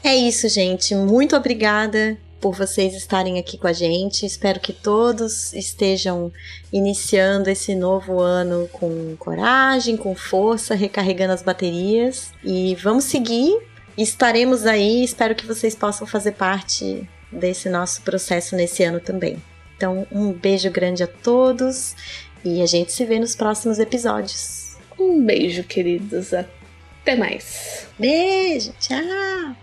É 0.02 0.16
isso, 0.16 0.48
gente. 0.48 0.96
Muito 0.96 1.36
obrigada 1.36 2.18
por 2.40 2.56
vocês 2.56 2.94
estarem 2.94 3.40
aqui 3.40 3.58
com 3.58 3.68
a 3.68 3.74
gente. 3.74 4.26
Espero 4.26 4.60
que 4.60 4.74
todos 4.74 5.54
estejam 5.54 6.32
iniciando 6.72 7.50
esse 7.50 7.76
novo 7.76 8.20
ano 8.20 8.68
com 8.72 9.16
coragem, 9.18 9.98
com 9.98 10.16
força, 10.16 10.76
recarregando 10.76 11.34
as 11.34 11.44
baterias. 11.44 12.32
E 12.44 12.76
vamos 12.76 13.06
seguir. 13.06 13.58
Estaremos 13.98 14.66
aí. 14.66 15.04
Espero 15.04 15.36
que 15.36 15.46
vocês 15.46 15.76
possam 15.76 16.08
fazer 16.08 16.34
parte 16.34 17.08
desse 17.32 17.70
nosso 17.70 18.02
processo 18.02 18.56
nesse 18.56 18.84
ano 18.84 19.00
também. 19.00 19.42
Então, 19.76 20.08
um 20.12 20.32
beijo 20.32 20.70
grande 20.72 21.04
a 21.04 21.08
todos 21.08 21.96
e 22.44 22.62
a 22.62 22.66
gente 22.66 22.92
se 22.92 23.06
vê 23.06 23.20
nos 23.20 23.36
próximos 23.36 23.80
episódios. 23.80 24.78
Um 24.98 25.24
beijo, 25.26 25.64
queridos. 25.64 26.34
Até 26.34 27.16
mais. 27.16 27.88
Beijo, 27.98 28.74
tchau! 28.80 29.56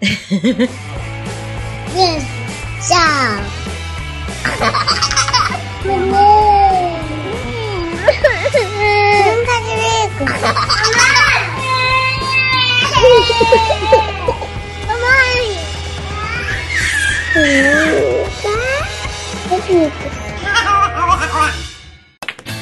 Beijo. 1.92 2.26
Tchau. 2.86 3.38
Brinca 9.22 9.56
comigo. 9.62 10.24
Mamãe. 14.86 15.58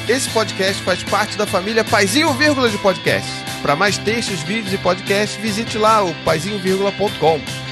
Esse 0.07 0.29
podcast 0.29 0.81
faz 0.83 1.03
parte 1.03 1.37
da 1.37 1.45
família 1.45 1.83
Paizinho 1.83 2.33
Vírgula 2.33 2.69
de 2.69 2.77
Podcast. 2.77 3.29
Para 3.61 3.75
mais 3.75 3.97
textos, 3.97 4.41
vídeos 4.43 4.73
e 4.73 4.77
podcasts, 4.77 5.35
visite 5.41 5.77
lá 5.77 6.03
o 6.03 6.13
paizinho.com. 6.23 7.66